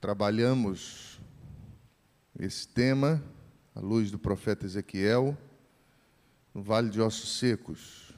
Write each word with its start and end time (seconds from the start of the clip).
trabalhamos 0.00 1.20
esse 2.38 2.68
tema 2.68 3.22
à 3.74 3.80
luz 3.80 4.10
do 4.10 4.18
profeta 4.18 4.64
Ezequiel 4.64 5.36
no 6.54 6.62
Vale 6.62 6.88
de 6.88 7.00
Ossos 7.00 7.38
Secos. 7.38 8.14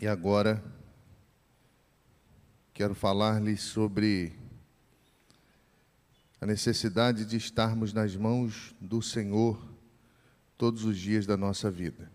E 0.00 0.06
agora 0.06 0.62
quero 2.72 2.94
falar-lhes 2.94 3.62
sobre 3.62 4.32
a 6.40 6.46
necessidade 6.46 7.24
de 7.24 7.36
estarmos 7.36 7.92
nas 7.92 8.14
mãos 8.16 8.74
do 8.80 9.00
Senhor 9.00 9.60
todos 10.56 10.84
os 10.84 10.98
dias 10.98 11.26
da 11.26 11.36
nossa 11.36 11.70
vida. 11.70 12.10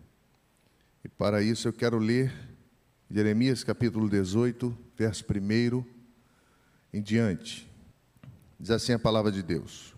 E 1.04 1.08
para 1.08 1.42
isso 1.42 1.68
eu 1.68 1.72
quero 1.72 1.98
ler 1.98 2.32
Jeremias 3.10 3.64
capítulo 3.64 4.08
18, 4.08 4.76
verso 4.96 5.24
1 5.24 5.99
em 6.92 7.00
diante. 7.00 7.70
Diz 8.58 8.70
assim 8.70 8.92
a 8.92 8.98
palavra 8.98 9.32
de 9.32 9.42
Deus. 9.42 9.94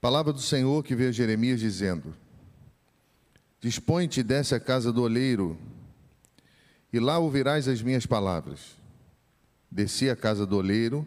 Palavra 0.00 0.32
do 0.32 0.40
Senhor 0.40 0.82
que 0.82 0.94
veio 0.94 1.10
a 1.10 1.12
Jeremias 1.12 1.60
dizendo: 1.60 2.14
Dispõe-te 3.60 4.20
e 4.20 4.22
desce 4.22 4.54
à 4.54 4.60
casa 4.60 4.92
do 4.92 5.02
oleiro, 5.02 5.58
e 6.92 6.98
lá 6.98 7.18
ouvirás 7.18 7.68
as 7.68 7.82
minhas 7.82 8.06
palavras. 8.06 8.76
Desci 9.70 10.10
à 10.10 10.16
casa 10.16 10.46
do 10.46 10.56
oleiro, 10.56 11.06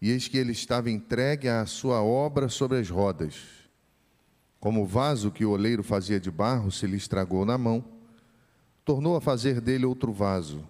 e 0.00 0.10
eis 0.10 0.28
que 0.28 0.38
ele 0.38 0.52
estava 0.52 0.90
entregue 0.90 1.48
à 1.48 1.66
sua 1.66 2.02
obra 2.02 2.48
sobre 2.48 2.78
as 2.78 2.88
rodas. 2.88 3.34
Como 4.60 4.82
o 4.82 4.86
vaso 4.86 5.30
que 5.30 5.44
o 5.44 5.50
oleiro 5.50 5.82
fazia 5.82 6.18
de 6.18 6.30
barro 6.30 6.70
se 6.70 6.86
lhe 6.86 6.96
estragou 6.96 7.44
na 7.44 7.58
mão, 7.58 7.84
tornou 8.84 9.16
a 9.16 9.20
fazer 9.20 9.60
dele 9.60 9.84
outro 9.84 10.12
vaso, 10.12 10.64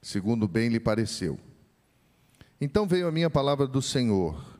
segundo 0.00 0.46
bem 0.46 0.68
lhe 0.68 0.80
pareceu. 0.80 1.38
Então 2.60 2.86
veio 2.86 3.06
a 3.06 3.12
minha 3.12 3.28
palavra 3.28 3.66
do 3.66 3.82
Senhor: 3.82 4.58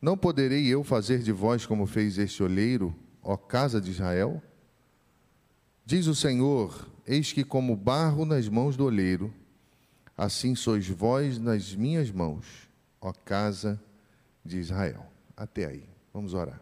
Não 0.00 0.16
poderei 0.16 0.66
eu 0.66 0.84
fazer 0.84 1.20
de 1.20 1.32
vós 1.32 1.64
como 1.64 1.86
fez 1.86 2.18
este 2.18 2.42
olheiro, 2.42 2.94
ó 3.22 3.36
casa 3.36 3.80
de 3.80 3.90
Israel? 3.90 4.42
Diz 5.84 6.06
o 6.06 6.14
Senhor: 6.14 6.86
Eis 7.06 7.32
que, 7.32 7.44
como 7.44 7.74
barro 7.74 8.26
nas 8.26 8.48
mãos 8.48 8.76
do 8.76 8.84
olheiro, 8.84 9.32
assim 10.16 10.54
sois 10.54 10.86
vós 10.86 11.38
nas 11.38 11.74
minhas 11.74 12.10
mãos, 12.10 12.68
ó 13.00 13.12
casa 13.12 13.80
de 14.44 14.58
Israel. 14.58 15.06
Até 15.36 15.66
aí. 15.66 15.88
Vamos 16.12 16.34
orar. 16.34 16.60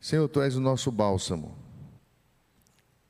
Senhor, 0.00 0.28
tu 0.28 0.40
és 0.40 0.56
o 0.56 0.60
nosso 0.60 0.90
bálsamo. 0.90 1.56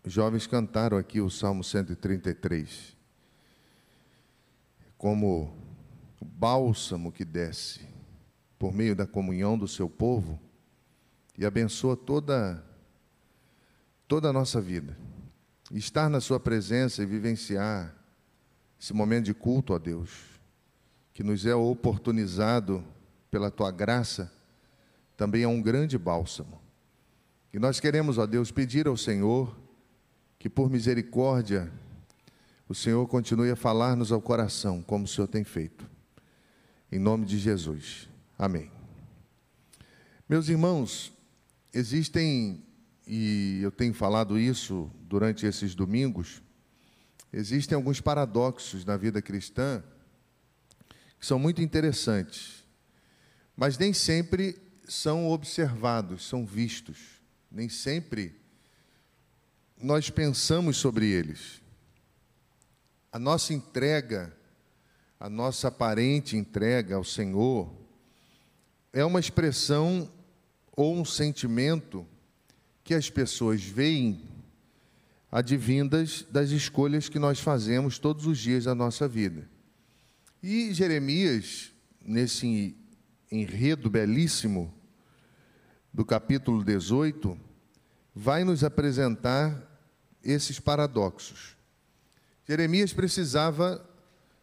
Os 0.04 0.12
jovens 0.12 0.46
cantaram 0.46 0.96
aqui 0.96 1.20
o 1.20 1.30
Salmo 1.30 1.62
133. 1.62 2.96
Como 4.98 5.59
o 6.20 6.24
bálsamo 6.24 7.10
que 7.10 7.24
desce 7.24 7.80
por 8.58 8.72
meio 8.72 8.94
da 8.94 9.06
comunhão 9.06 9.58
do 9.58 9.66
seu 9.66 9.88
povo 9.88 10.38
e 11.36 11.46
abençoa 11.46 11.96
toda 11.96 12.62
toda 14.06 14.28
a 14.28 14.32
nossa 14.32 14.60
vida. 14.60 14.98
Estar 15.70 16.10
na 16.10 16.20
sua 16.20 16.38
presença 16.38 17.02
e 17.02 17.06
vivenciar 17.06 17.94
esse 18.78 18.92
momento 18.92 19.26
de 19.26 19.34
culto 19.34 19.72
a 19.72 19.78
Deus, 19.78 20.40
que 21.14 21.22
nos 21.22 21.46
é 21.46 21.54
oportunizado 21.54 22.84
pela 23.30 23.50
tua 23.50 23.70
graça, 23.70 24.32
também 25.16 25.44
é 25.44 25.48
um 25.48 25.62
grande 25.62 25.96
bálsamo. 25.96 26.60
E 27.52 27.58
nós 27.58 27.78
queremos, 27.78 28.18
ó 28.18 28.26
Deus, 28.26 28.50
pedir 28.50 28.88
ao 28.88 28.96
Senhor 28.96 29.56
que 30.38 30.50
por 30.50 30.68
misericórdia 30.68 31.70
o 32.68 32.74
Senhor 32.74 33.06
continue 33.06 33.50
a 33.50 33.56
falar-nos 33.56 34.10
ao 34.10 34.20
coração, 34.20 34.82
como 34.82 35.04
o 35.04 35.08
Senhor 35.08 35.28
tem 35.28 35.44
feito. 35.44 35.88
Em 36.92 36.98
nome 36.98 37.24
de 37.24 37.38
Jesus. 37.38 38.08
Amém. 38.36 38.68
Meus 40.28 40.48
irmãos, 40.48 41.12
existem, 41.72 42.64
e 43.06 43.60
eu 43.62 43.70
tenho 43.70 43.94
falado 43.94 44.36
isso 44.36 44.90
durante 45.02 45.46
esses 45.46 45.72
domingos, 45.72 46.42
existem 47.32 47.76
alguns 47.76 48.00
paradoxos 48.00 48.84
na 48.84 48.96
vida 48.96 49.22
cristã 49.22 49.84
que 51.20 51.24
são 51.24 51.38
muito 51.38 51.62
interessantes, 51.62 52.64
mas 53.56 53.78
nem 53.78 53.92
sempre 53.92 54.60
são 54.88 55.28
observados, 55.28 56.26
são 56.26 56.44
vistos, 56.44 57.22
nem 57.52 57.68
sempre 57.68 58.34
nós 59.80 60.10
pensamos 60.10 60.76
sobre 60.76 61.06
eles. 61.06 61.62
A 63.12 63.18
nossa 63.18 63.54
entrega 63.54 64.36
a 65.20 65.28
nossa 65.28 65.68
aparente 65.68 66.34
entrega 66.34 66.96
ao 66.96 67.04
Senhor 67.04 67.70
é 68.90 69.04
uma 69.04 69.20
expressão 69.20 70.10
ou 70.74 70.96
um 70.96 71.04
sentimento 71.04 72.06
que 72.82 72.94
as 72.94 73.10
pessoas 73.10 73.62
veem 73.62 74.22
advindas 75.30 76.26
das 76.30 76.48
escolhas 76.48 77.10
que 77.10 77.18
nós 77.18 77.38
fazemos 77.38 77.98
todos 77.98 78.26
os 78.26 78.38
dias 78.38 78.64
da 78.64 78.74
nossa 78.74 79.06
vida. 79.06 79.46
E 80.42 80.72
Jeremias, 80.72 81.70
nesse 82.00 82.74
enredo 83.30 83.90
belíssimo 83.90 84.72
do 85.92 86.02
capítulo 86.02 86.64
18, 86.64 87.38
vai 88.14 88.42
nos 88.42 88.64
apresentar 88.64 89.54
esses 90.24 90.58
paradoxos. 90.58 91.56
Jeremias 92.46 92.94
precisava 92.94 93.86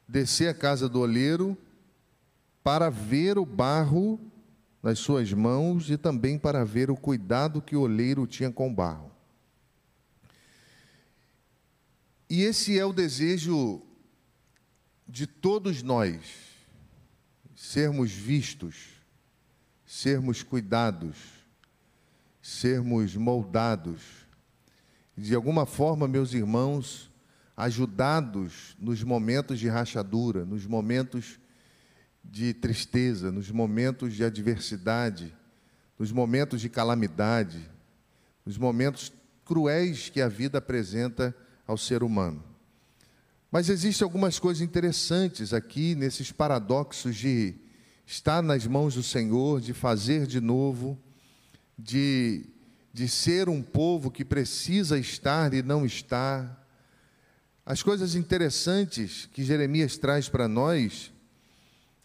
descer 0.07 0.49
à 0.49 0.53
casa 0.53 0.87
do 0.87 1.01
oleiro 1.01 1.57
para 2.63 2.89
ver 2.89 3.37
o 3.37 3.45
barro 3.45 4.19
nas 4.81 4.99
suas 4.99 5.33
mãos 5.33 5.89
e 5.89 5.97
também 5.97 6.37
para 6.37 6.63
ver 6.63 6.89
o 6.89 6.95
cuidado 6.95 7.61
que 7.61 7.75
o 7.75 7.81
oleiro 7.81 8.25
tinha 8.25 8.51
com 8.51 8.69
o 8.69 8.73
barro. 8.73 9.11
E 12.29 12.43
esse 12.43 12.77
é 12.77 12.85
o 12.85 12.93
desejo 12.93 13.81
de 15.07 15.25
todos 15.25 15.81
nós, 15.81 16.19
sermos 17.55 18.11
vistos, 18.11 18.97
sermos 19.85 20.43
cuidados, 20.43 21.17
sermos 22.41 23.15
moldados. 23.15 24.01
De 25.15 25.33
alguma 25.33 25.65
forma, 25.65 26.07
meus 26.07 26.33
irmãos, 26.33 27.09
ajudados 27.57 28.77
nos 28.79 29.03
momentos 29.03 29.59
de 29.59 29.67
rachadura, 29.67 30.45
nos 30.45 30.67
momentos 30.67 31.39
de 32.23 32.53
tristeza, 32.53 33.31
nos 33.31 33.49
momentos 33.49 34.13
de 34.13 34.23
adversidade, 34.23 35.35
nos 35.97 36.11
momentos 36.11 36.61
de 36.61 36.69
calamidade, 36.69 37.67
nos 38.45 38.59
momentos 38.59 39.11
cruéis 39.43 40.07
que 40.07 40.21
a 40.21 40.27
vida 40.27 40.59
apresenta 40.59 41.35
ao 41.65 41.77
ser 41.77 42.03
humano. 42.03 42.43
Mas 43.51 43.69
existem 43.69 44.05
algumas 44.05 44.37
coisas 44.37 44.61
interessantes 44.61 45.51
aqui 45.51 45.95
nesses 45.95 46.31
paradoxos 46.31 47.15
de 47.15 47.55
estar 48.05 48.43
nas 48.43 48.67
mãos 48.67 48.93
do 48.93 49.01
Senhor, 49.01 49.61
de 49.61 49.73
fazer 49.73 50.27
de 50.27 50.39
novo, 50.39 50.97
de, 51.77 52.45
de 52.93 53.07
ser 53.07 53.49
um 53.49 53.63
povo 53.63 54.11
que 54.11 54.23
precisa 54.23 54.99
estar 54.99 55.53
e 55.53 55.63
não 55.63 55.85
estar, 55.85 56.66
as 57.69 57.83
coisas 57.83 58.15
interessantes 58.15 59.27
que 59.33 59.43
Jeremias 59.43 59.97
traz 59.97 60.29
para 60.29 60.47
nós 60.47 61.11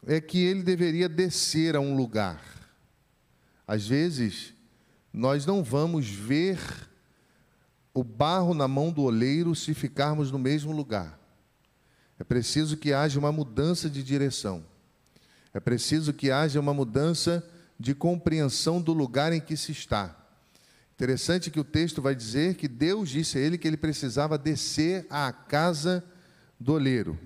é 0.04 0.20
que 0.20 0.40
ele 0.40 0.60
deveria 0.60 1.08
descer 1.08 1.76
a 1.76 1.80
um 1.80 1.96
lugar. 1.96 2.42
Às 3.64 3.86
vezes, 3.86 4.54
nós 5.12 5.46
não 5.46 5.62
vamos 5.62 6.08
ver 6.08 6.58
o 7.94 8.02
barro 8.02 8.54
na 8.54 8.66
mão 8.66 8.90
do 8.90 9.02
oleiro 9.02 9.54
se 9.54 9.72
ficarmos 9.72 10.32
no 10.32 10.38
mesmo 10.38 10.72
lugar. 10.72 11.16
É 12.18 12.24
preciso 12.24 12.76
que 12.76 12.92
haja 12.92 13.20
uma 13.20 13.30
mudança 13.30 13.88
de 13.88 14.02
direção. 14.02 14.64
É 15.54 15.60
preciso 15.60 16.12
que 16.12 16.32
haja 16.32 16.58
uma 16.58 16.74
mudança 16.74 17.48
de 17.78 17.94
compreensão 17.94 18.82
do 18.82 18.92
lugar 18.92 19.32
em 19.32 19.40
que 19.40 19.56
se 19.56 19.70
está. 19.70 20.21
Interessante 21.02 21.50
que 21.50 21.58
o 21.58 21.64
texto 21.64 22.00
vai 22.00 22.14
dizer 22.14 22.54
que 22.54 22.68
Deus 22.68 23.08
disse 23.08 23.36
a 23.36 23.40
ele 23.40 23.58
que 23.58 23.66
ele 23.66 23.76
precisava 23.76 24.38
descer 24.38 25.04
à 25.10 25.32
casa 25.32 26.04
do 26.60 26.74
oleiro. 26.74 27.18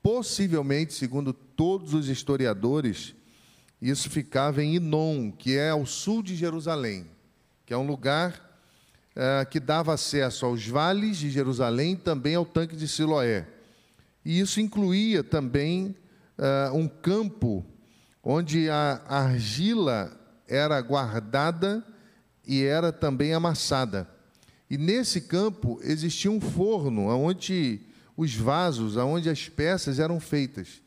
Possivelmente, 0.00 0.94
segundo 0.94 1.32
todos 1.32 1.92
os 1.92 2.08
historiadores, 2.08 3.12
isso 3.82 4.08
ficava 4.08 4.62
em 4.62 4.76
Inon, 4.76 5.32
que 5.32 5.56
é 5.56 5.70
ao 5.70 5.84
sul 5.86 6.22
de 6.22 6.36
Jerusalém, 6.36 7.04
que 7.66 7.74
é 7.74 7.76
um 7.76 7.84
lugar 7.84 8.56
é, 9.16 9.44
que 9.44 9.58
dava 9.58 9.92
acesso 9.92 10.46
aos 10.46 10.64
vales 10.64 11.16
de 11.16 11.32
Jerusalém, 11.32 11.96
também 11.96 12.36
ao 12.36 12.46
tanque 12.46 12.76
de 12.76 12.86
Siloé. 12.86 13.44
E 14.24 14.38
isso 14.38 14.60
incluía 14.60 15.24
também 15.24 15.96
é, 16.38 16.70
um 16.70 16.86
campo 16.86 17.66
onde 18.22 18.70
a 18.70 19.02
argila 19.08 20.16
era 20.46 20.80
guardada 20.80 21.84
e 22.50 22.64
era 22.64 22.90
também 22.90 23.32
amassada. 23.32 24.10
E 24.68 24.76
nesse 24.76 25.20
campo 25.20 25.78
existia 25.84 26.28
um 26.28 26.40
forno 26.40 27.06
onde 27.06 27.80
os 28.16 28.34
vasos 28.34 28.98
aonde 28.98 29.30
as 29.30 29.48
peças 29.48 30.00
eram 30.00 30.18
feitas. 30.18 30.82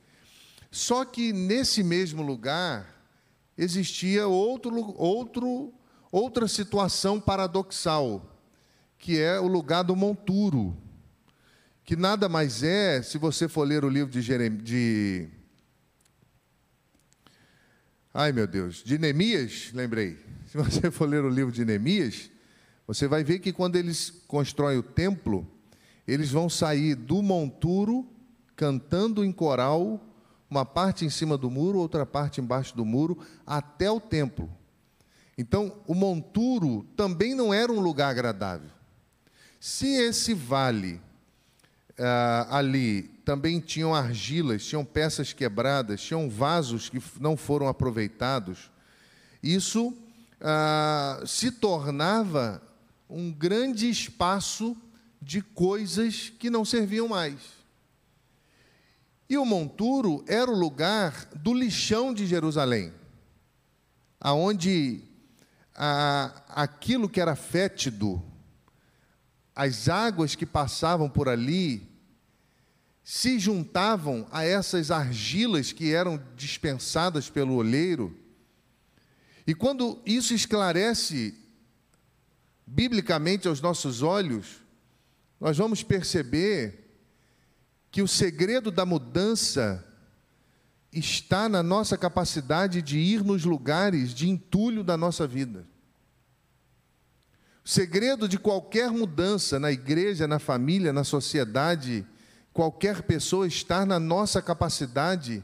Só 0.69 1.05
que 1.05 1.31
nesse 1.31 1.81
mesmo 1.81 2.21
lugar 2.21 3.01
existia 3.57 4.27
outro, 4.27 4.93
outro, 4.97 5.73
outra 6.11 6.49
situação 6.49 7.17
paradoxal, 7.17 8.37
que 8.99 9.17
é 9.17 9.39
o 9.39 9.47
lugar 9.47 9.83
do 9.83 9.95
monturo, 9.95 10.75
que 11.85 11.95
nada 11.95 12.27
mais 12.27 12.61
é, 12.61 13.01
se 13.01 13.17
você 13.17 13.47
for 13.47 13.65
ler 13.65 13.85
o 13.85 13.89
livro 13.89 14.11
de, 14.11 14.21
Jerem, 14.21 14.57
de 14.57 15.29
Ai 18.13 18.33
meu 18.33 18.47
Deus, 18.47 18.83
de 18.83 18.97
Neemias, 18.97 19.71
lembrei. 19.73 20.19
Se 20.53 20.57
você 20.59 20.91
for 20.91 21.09
ler 21.09 21.23
o 21.23 21.29
livro 21.29 21.51
de 21.51 21.65
Neemias, 21.65 22.29
você 22.85 23.07
vai 23.07 23.23
ver 23.23 23.39
que 23.39 23.51
quando 23.51 23.75
eles 23.75 24.11
constroem 24.27 24.77
o 24.77 24.83
templo, 24.83 25.47
eles 26.07 26.29
vão 26.29 26.47
sair 26.47 26.93
do 26.93 27.23
monturo 27.23 28.07
cantando 28.55 29.25
em 29.25 29.31
coral, 29.31 29.99
uma 30.47 30.63
parte 30.63 31.05
em 31.05 31.09
cima 31.09 31.39
do 31.39 31.49
muro, 31.49 31.79
outra 31.79 32.05
parte 32.05 32.39
embaixo 32.39 32.77
do 32.77 32.85
muro, 32.85 33.17
até 33.47 33.89
o 33.89 33.99
templo. 33.99 34.47
Então, 35.35 35.75
o 35.87 35.95
monturo 35.95 36.85
também 36.95 37.33
não 37.33 37.51
era 37.51 37.71
um 37.71 37.79
lugar 37.79 38.11
agradável. 38.11 38.69
Se 39.59 39.87
esse 39.87 40.35
vale 40.35 41.01
ah, 41.97 42.59
ali 42.59 43.09
também 43.25 43.59
tinham 43.59 43.95
argilas, 43.95 44.63
tinham 44.63 44.85
peças 44.85 45.33
quebradas, 45.33 45.99
tinham 45.99 46.29
vasos 46.29 46.89
que 46.89 47.01
não 47.19 47.35
foram 47.35 47.67
aproveitados, 47.67 48.69
isso 49.41 49.97
ah, 50.43 51.23
se 51.25 51.49
tornava 51.49 52.61
um 53.09 53.31
grande 53.31 53.89
espaço 53.89 54.75
de 55.21 55.41
coisas 55.41 56.29
que 56.37 56.49
não 56.49 56.65
serviam 56.65 57.07
mais. 57.07 57.39
E 59.29 59.37
o 59.37 59.45
monturo 59.45 60.23
era 60.27 60.51
o 60.51 60.55
lugar 60.55 61.25
do 61.33 61.53
lixão 61.53 62.13
de 62.13 62.27
Jerusalém, 62.27 62.93
aonde 64.19 65.01
aquilo 66.49 67.09
que 67.09 67.19
era 67.19 67.35
fétido, 67.35 68.21
as 69.55 69.89
águas 69.89 70.35
que 70.35 70.45
passavam 70.45 71.09
por 71.09 71.29
ali, 71.29 71.89
se 73.03 73.37
juntavam 73.37 74.27
a 74.31 74.45
essas 74.45 74.91
argilas 74.91 75.71
que 75.71 75.93
eram 75.93 76.21
dispensadas 76.35 77.29
pelo 77.29 77.55
oleiro. 77.55 78.17
E 79.45 79.53
quando 79.53 80.01
isso 80.05 80.33
esclarece 80.33 81.37
biblicamente 82.65 83.47
aos 83.47 83.61
nossos 83.61 84.01
olhos, 84.01 84.61
nós 85.39 85.57
vamos 85.57 85.83
perceber 85.83 86.97
que 87.91 88.01
o 88.01 88.07
segredo 88.07 88.71
da 88.71 88.85
mudança 88.85 89.85
está 90.91 91.49
na 91.49 91.61
nossa 91.61 91.97
capacidade 91.97 92.81
de 92.81 92.97
ir 92.97 93.23
nos 93.23 93.43
lugares 93.43 94.13
de 94.13 94.29
entulho 94.29 94.83
da 94.83 94.95
nossa 94.95 95.27
vida. 95.27 95.67
O 97.65 97.69
segredo 97.69 98.27
de 98.27 98.37
qualquer 98.37 98.91
mudança 98.91 99.59
na 99.59 99.71
igreja, 99.71 100.27
na 100.27 100.39
família, 100.39 100.93
na 100.93 101.03
sociedade, 101.03 102.05
qualquer 102.51 103.03
pessoa 103.03 103.47
está 103.47 103.85
na 103.85 103.99
nossa 103.99 104.41
capacidade 104.41 105.43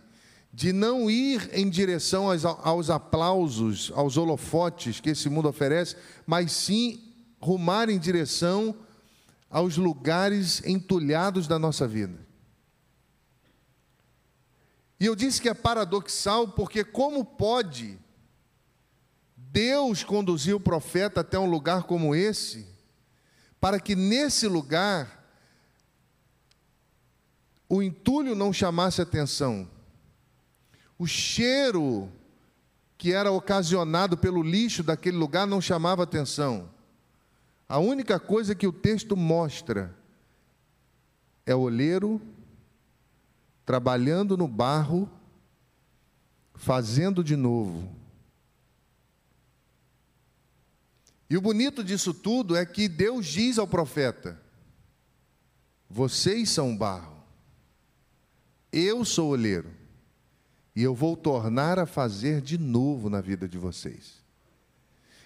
de 0.51 0.73
não 0.73 1.09
ir 1.09 1.49
em 1.53 1.69
direção 1.69 2.29
aos, 2.29 2.45
aos 2.45 2.89
aplausos, 2.89 3.91
aos 3.95 4.17
holofotes 4.17 4.99
que 4.99 5.11
esse 5.11 5.29
mundo 5.29 5.47
oferece, 5.47 5.95
mas 6.25 6.51
sim 6.51 7.13
rumar 7.39 7.89
em 7.89 7.99
direção 7.99 8.75
aos 9.49 9.77
lugares 9.77 10.61
entulhados 10.65 11.47
da 11.47 11.57
nossa 11.57 11.87
vida. 11.87 12.27
E 14.99 15.05
eu 15.05 15.15
disse 15.15 15.41
que 15.41 15.47
é 15.47 15.53
paradoxal 15.53 16.49
porque, 16.49 16.83
como 16.83 17.23
pode 17.23 17.97
Deus 19.35 20.03
conduzir 20.03 20.53
o 20.53 20.59
profeta 20.59 21.21
até 21.21 21.39
um 21.39 21.49
lugar 21.49 21.83
como 21.83 22.13
esse, 22.13 22.67
para 23.59 23.79
que 23.79 23.95
nesse 23.95 24.47
lugar 24.47 25.17
o 27.67 27.81
entulho 27.81 28.35
não 28.35 28.51
chamasse 28.51 29.01
atenção, 29.01 29.69
o 30.99 31.07
cheiro 31.07 32.11
que 32.97 33.13
era 33.13 33.31
ocasionado 33.31 34.17
pelo 34.17 34.43
lixo 34.43 34.83
daquele 34.83 35.15
lugar 35.15 35.47
não 35.47 35.61
chamava 35.61 36.03
atenção. 36.03 36.69
A 37.67 37.79
única 37.79 38.19
coisa 38.19 38.53
que 38.53 38.67
o 38.67 38.73
texto 38.73 39.15
mostra 39.15 39.95
é 41.45 41.55
o 41.55 41.61
olheiro 41.61 42.21
trabalhando 43.65 44.35
no 44.35 44.47
barro, 44.47 45.09
fazendo 46.55 47.23
de 47.23 47.37
novo. 47.37 47.89
E 51.29 51.37
o 51.37 51.41
bonito 51.41 51.83
disso 51.83 52.13
tudo 52.13 52.57
é 52.57 52.65
que 52.65 52.89
Deus 52.89 53.25
diz 53.27 53.57
ao 53.57 53.67
profeta: 53.67 54.41
Vocês 55.89 56.49
são 56.49 56.75
barro, 56.75 57.23
eu 58.73 59.05
sou 59.05 59.29
o 59.29 59.31
olheiro, 59.31 59.78
e 60.79 60.83
eu 60.83 60.95
vou 60.95 61.17
tornar 61.17 61.77
a 61.77 61.85
fazer 61.85 62.39
de 62.39 62.57
novo 62.57 63.09
na 63.09 63.19
vida 63.19 63.49
de 63.49 63.57
vocês. 63.57 64.23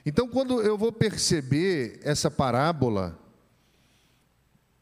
Então, 0.04 0.28
quando 0.28 0.60
eu 0.64 0.76
vou 0.76 0.92
perceber 0.92 2.00
essa 2.02 2.32
parábola, 2.32 3.20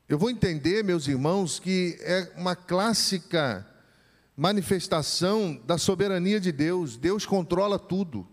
eu 0.08 0.18
vou 0.18 0.30
entender, 0.30 0.82
meus 0.82 1.10
irmãos, 1.10 1.60
que 1.60 1.98
é 2.00 2.32
uma 2.38 2.56
clássica 2.56 3.68
manifestação 4.34 5.62
da 5.66 5.78
soberania 5.78 6.40
de 6.40 6.54
Deus. 6.54 6.96
Deus 6.96 7.26
controla 7.26 7.78
tudo. 7.78 8.26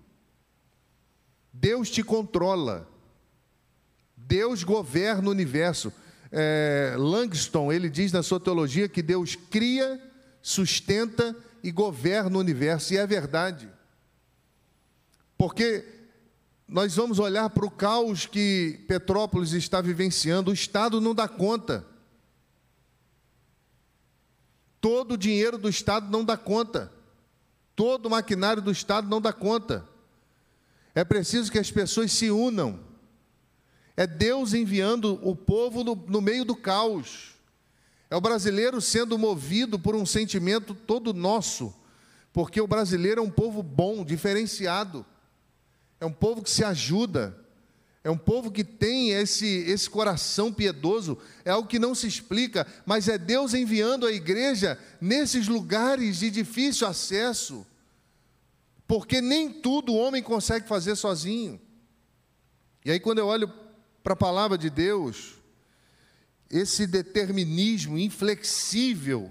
Deus 1.53 1.91
te 1.91 2.05
controla. 2.05 2.89
Deus 4.17 4.63
governa 4.63 5.27
o 5.27 5.33
universo. 5.33 5.93
É, 6.31 6.95
Langston, 6.97 7.73
ele 7.73 7.91
diz 7.91 8.13
na 8.13 8.23
sua 8.23 8.39
teologia 8.39 8.89
que 8.89 9.03
Deus 9.03 9.35
cria, 9.35 10.01
sustenta 10.41 11.35
e 11.63 11.71
governa 11.71 12.37
o 12.37 12.41
universo. 12.41 12.93
E 12.93 12.97
é 12.97 13.07
verdade. 13.07 13.69
Porque 15.37 15.85
nós 16.67 16.95
vamos 16.95 17.19
olhar 17.19 17.49
para 17.51 17.65
o 17.65 17.71
caos 17.71 18.27
que 18.27 18.85
Petrópolis 18.87 19.53
está 19.53 19.81
vivenciando, 19.81 20.51
o 20.51 20.55
Estado 20.55 21.01
não 21.01 21.15
dá 21.15 21.27
conta. 21.27 21.87
Todo 24.81 25.13
o 25.13 25.19
dinheiro 25.19 25.57
do 25.57 25.69
Estado 25.69 26.11
não 26.11 26.25
dá 26.25 26.37
conta. 26.37 26.93
Todo 27.75 28.07
o 28.07 28.11
maquinário 28.11 28.61
do 28.61 28.71
Estado 28.71 29.09
não 29.09 29.21
dá 29.21 29.33
conta. 29.33 29.89
É 30.95 31.05
preciso 31.05 31.51
que 31.51 31.59
as 31.59 31.71
pessoas 31.71 32.13
se 32.13 32.31
unam. 32.31 32.81
É 33.97 34.07
Deus 34.07 34.53
enviando 34.53 35.19
o 35.23 35.35
povo 35.35 35.83
no, 35.83 35.95
no 35.95 36.21
meio 36.21 36.45
do 36.45 36.55
caos. 36.55 37.38
É 38.11 38.17
o 38.17 38.21
brasileiro 38.21 38.81
sendo 38.81 39.19
movido 39.19 39.79
por 39.79 39.95
um 39.95 40.07
sentimento 40.07 40.75
todo 40.75 41.13
nosso, 41.13 41.75
porque 42.33 42.61
o 42.61 42.67
brasileiro 42.67 43.21
é 43.21 43.25
um 43.25 43.31
povo 43.31 43.63
bom, 43.63 44.05
diferenciado. 44.05 45.05
É 46.01 46.07
um 46.07 46.13
povo 46.13 46.43
que 46.43 46.51
se 46.51 46.65
ajuda, 46.65 47.37
é 48.05 48.11
um 48.11 48.17
povo 48.17 48.51
que 48.51 48.63
tem 48.63 49.11
esse, 49.11 49.47
esse 49.47 49.91
coração 49.91 50.53
piedoso, 50.53 51.19
é 51.45 51.51
algo 51.51 51.69
que 51.69 51.79
não 51.79 51.95
se 51.95 52.07
explica, 52.07 52.67
mas 52.87 53.09
é 53.09 53.19
Deus 53.19 53.53
enviando 53.53 54.07
a 54.07 54.13
igreja 54.13 54.79
nesses 55.01 55.49
lugares 55.49 56.21
de 56.21 56.31
difícil 56.31 56.87
acesso, 56.87 57.67
porque 58.87 59.21
nem 59.21 59.53
tudo 59.53 59.93
o 59.93 59.97
homem 59.97 60.23
consegue 60.23 60.67
fazer 60.69 60.97
sozinho. 60.97 61.61
E 62.85 62.91
aí, 62.91 63.01
quando 63.01 63.19
eu 63.19 63.27
olho 63.27 63.53
para 64.03 64.15
a 64.15 64.17
palavra 64.17 64.57
de 64.57 64.71
Deus, 64.71 65.38
esse 66.51 66.87
determinismo 66.87 67.99
inflexível 67.99 69.31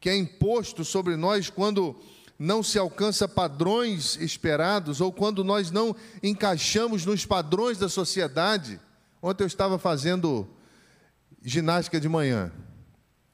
que 0.00 0.08
é 0.10 0.16
imposto 0.16 0.84
sobre 0.84 1.16
nós 1.16 1.48
quando 1.48 1.96
não 2.38 2.60
se 2.60 2.76
alcança 2.76 3.28
padrões 3.28 4.16
esperados, 4.16 5.00
ou 5.00 5.12
quando 5.12 5.44
nós 5.44 5.70
não 5.70 5.94
encaixamos 6.20 7.06
nos 7.06 7.24
padrões 7.24 7.78
da 7.78 7.88
sociedade. 7.88 8.80
Ontem 9.22 9.44
eu 9.44 9.46
estava 9.46 9.78
fazendo 9.78 10.48
ginástica 11.40 12.00
de 12.00 12.08
manhã, 12.08 12.50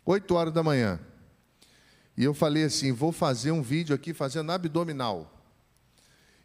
8 0.04 0.34
horas 0.34 0.52
da 0.52 0.62
manhã. 0.62 1.00
E 2.18 2.24
eu 2.24 2.34
falei 2.34 2.64
assim: 2.64 2.92
vou 2.92 3.10
fazer 3.10 3.50
um 3.50 3.62
vídeo 3.62 3.94
aqui 3.94 4.12
fazendo 4.12 4.52
abdominal. 4.52 5.34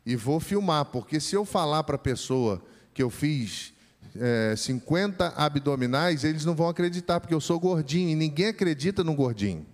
E 0.05 0.15
vou 0.15 0.39
filmar, 0.39 0.85
porque 0.85 1.19
se 1.19 1.35
eu 1.35 1.43
falar 1.43 1.83
para 1.83 1.95
a 1.95 1.99
pessoa 1.99 2.63
que 2.93 3.03
eu 3.03 3.09
fiz 3.09 3.72
é, 4.19 4.55
50 4.55 5.33
abdominais, 5.35 6.23
eles 6.23 6.45
não 6.45 6.55
vão 6.55 6.69
acreditar, 6.69 7.19
porque 7.19 7.33
eu 7.33 7.41
sou 7.41 7.59
gordinho 7.59 8.09
e 8.09 8.15
ninguém 8.15 8.47
acredita 8.47 9.03
no 9.03 9.15
gordinho. 9.15 9.65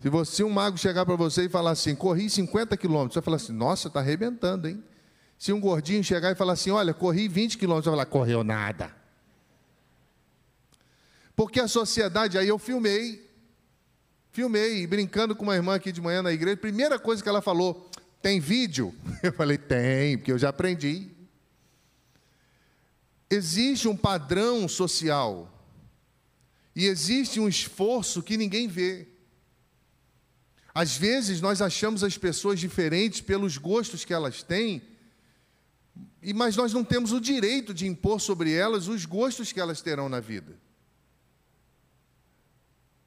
Se 0.00 0.08
você, 0.08 0.42
um 0.42 0.50
mago 0.50 0.76
chegar 0.76 1.06
para 1.06 1.14
você 1.14 1.44
e 1.44 1.48
falar 1.48 1.70
assim, 1.70 1.94
corri 1.94 2.28
50 2.28 2.76
quilômetros, 2.76 3.14
você 3.14 3.20
vai 3.20 3.24
falar 3.24 3.36
assim, 3.36 3.52
nossa, 3.52 3.88
está 3.88 4.00
arrebentando, 4.00 4.68
hein? 4.68 4.82
Se 5.38 5.52
um 5.52 5.60
gordinho 5.60 6.02
chegar 6.02 6.32
e 6.32 6.34
falar 6.34 6.54
assim, 6.54 6.70
olha, 6.70 6.92
corri 6.92 7.28
20 7.28 7.56
quilômetros, 7.56 7.84
você 7.84 7.96
vai 7.96 8.04
falar, 8.04 8.10
correu 8.10 8.42
nada. 8.42 8.94
Porque 11.34 11.60
a 11.60 11.68
sociedade, 11.68 12.36
aí 12.36 12.48
eu 12.48 12.58
filmei, 12.58 13.28
filmei, 14.32 14.86
brincando 14.86 15.36
com 15.36 15.44
uma 15.44 15.54
irmã 15.54 15.76
aqui 15.76 15.92
de 15.92 16.00
manhã 16.00 16.22
na 16.22 16.32
igreja, 16.32 16.56
primeira 16.56 16.98
coisa 16.98 17.22
que 17.22 17.28
ela 17.28 17.40
falou, 17.40 17.88
tem 18.20 18.38
vídeo? 18.40 18.94
Eu 19.22 19.32
falei, 19.32 19.58
tem, 19.58 20.16
porque 20.16 20.30
eu 20.32 20.38
já 20.38 20.48
aprendi. 20.48 21.11
Existe 23.34 23.88
um 23.88 23.96
padrão 23.96 24.68
social 24.68 25.50
e 26.76 26.84
existe 26.84 27.40
um 27.40 27.48
esforço 27.48 28.22
que 28.22 28.36
ninguém 28.36 28.68
vê. 28.68 29.08
Às 30.74 30.98
vezes 30.98 31.40
nós 31.40 31.62
achamos 31.62 32.04
as 32.04 32.18
pessoas 32.18 32.60
diferentes 32.60 33.22
pelos 33.22 33.56
gostos 33.56 34.04
que 34.04 34.12
elas 34.12 34.42
têm, 34.42 34.82
mas 36.34 36.56
nós 36.56 36.74
não 36.74 36.84
temos 36.84 37.10
o 37.10 37.18
direito 37.18 37.72
de 37.72 37.86
impor 37.86 38.20
sobre 38.20 38.52
elas 38.52 38.86
os 38.86 39.06
gostos 39.06 39.50
que 39.50 39.58
elas 39.58 39.80
terão 39.80 40.10
na 40.10 40.20
vida. 40.20 40.54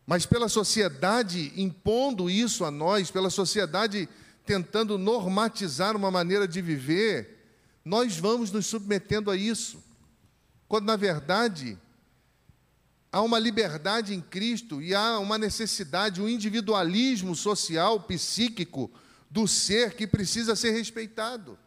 Mas 0.08 0.25
pela 0.25 0.50
sociedade 0.50 1.53
impondo 1.55 2.32
isso 2.32 2.65
a 2.65 2.72
nós, 2.72 3.12
pela 3.12 3.29
sociedade 3.29 4.10
tentando 4.44 4.98
normatizar 4.98 5.96
uma 5.96 6.10
maneira 6.10 6.48
de 6.48 6.63
viver, 6.63 7.46
nós 7.86 8.17
vamos 8.17 8.50
nos 8.50 8.65
submetendo 8.65 9.29
a 9.29 9.38
isso. 9.38 9.85
Quando 10.68 10.86
na 10.86 10.96
verdade 10.96 11.78
há 13.12 13.22
uma 13.22 13.40
liberdade 13.40 14.14
em 14.14 14.22
Cristo 14.22 14.82
e 14.82 14.94
há 14.94 15.20
uma 15.20 15.38
necessidade, 15.38 16.22
um 16.22 16.28
individualismo 16.28 17.36
social, 17.36 18.00
psíquico 18.02 18.92
do 19.30 19.48
ser 19.48 19.94
que 19.94 20.06
precisa 20.06 20.56
ser 20.56 20.72
respeitado. 20.72 21.58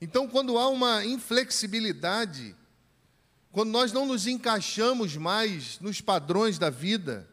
Então, 0.00 0.26
quando 0.28 0.58
há 0.58 0.68
uma 0.68 1.04
inflexibilidade, 1.04 2.56
quando 3.52 3.70
nós 3.70 3.92
não 3.92 4.06
nos 4.06 4.26
encaixamos 4.26 5.16
mais 5.16 5.78
nos 5.80 6.00
padrões 6.00 6.58
da 6.58 6.70
vida, 6.70 7.28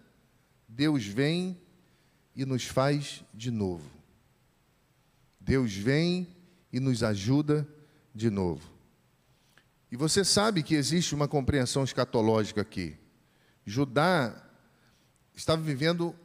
Deus 0.68 1.06
vem 1.06 1.60
e 2.36 2.46
nos 2.46 2.66
faz 2.66 3.24
de 3.34 3.52
novo. 3.52 3.90
Deus 5.40 5.74
vem 5.74 6.28
e 6.72 6.80
nos 6.80 7.04
ajuda 7.04 7.68
de 8.14 8.30
novo. 8.30 8.77
E 9.92 9.96
você 9.96 10.24
sabe 10.26 10.64
que 10.64 10.76
existe 10.76 11.16
uma 11.16 11.28
compreensão 11.28 11.84
escatológica 11.84 12.62
aqui. 12.62 12.98
Judá 13.66 14.50
estava 15.34 15.62
vivendo 15.62 16.16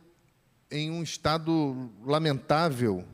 em 0.70 0.90
um 0.90 1.02
estado 1.02 1.90
lamentável, 2.04 3.04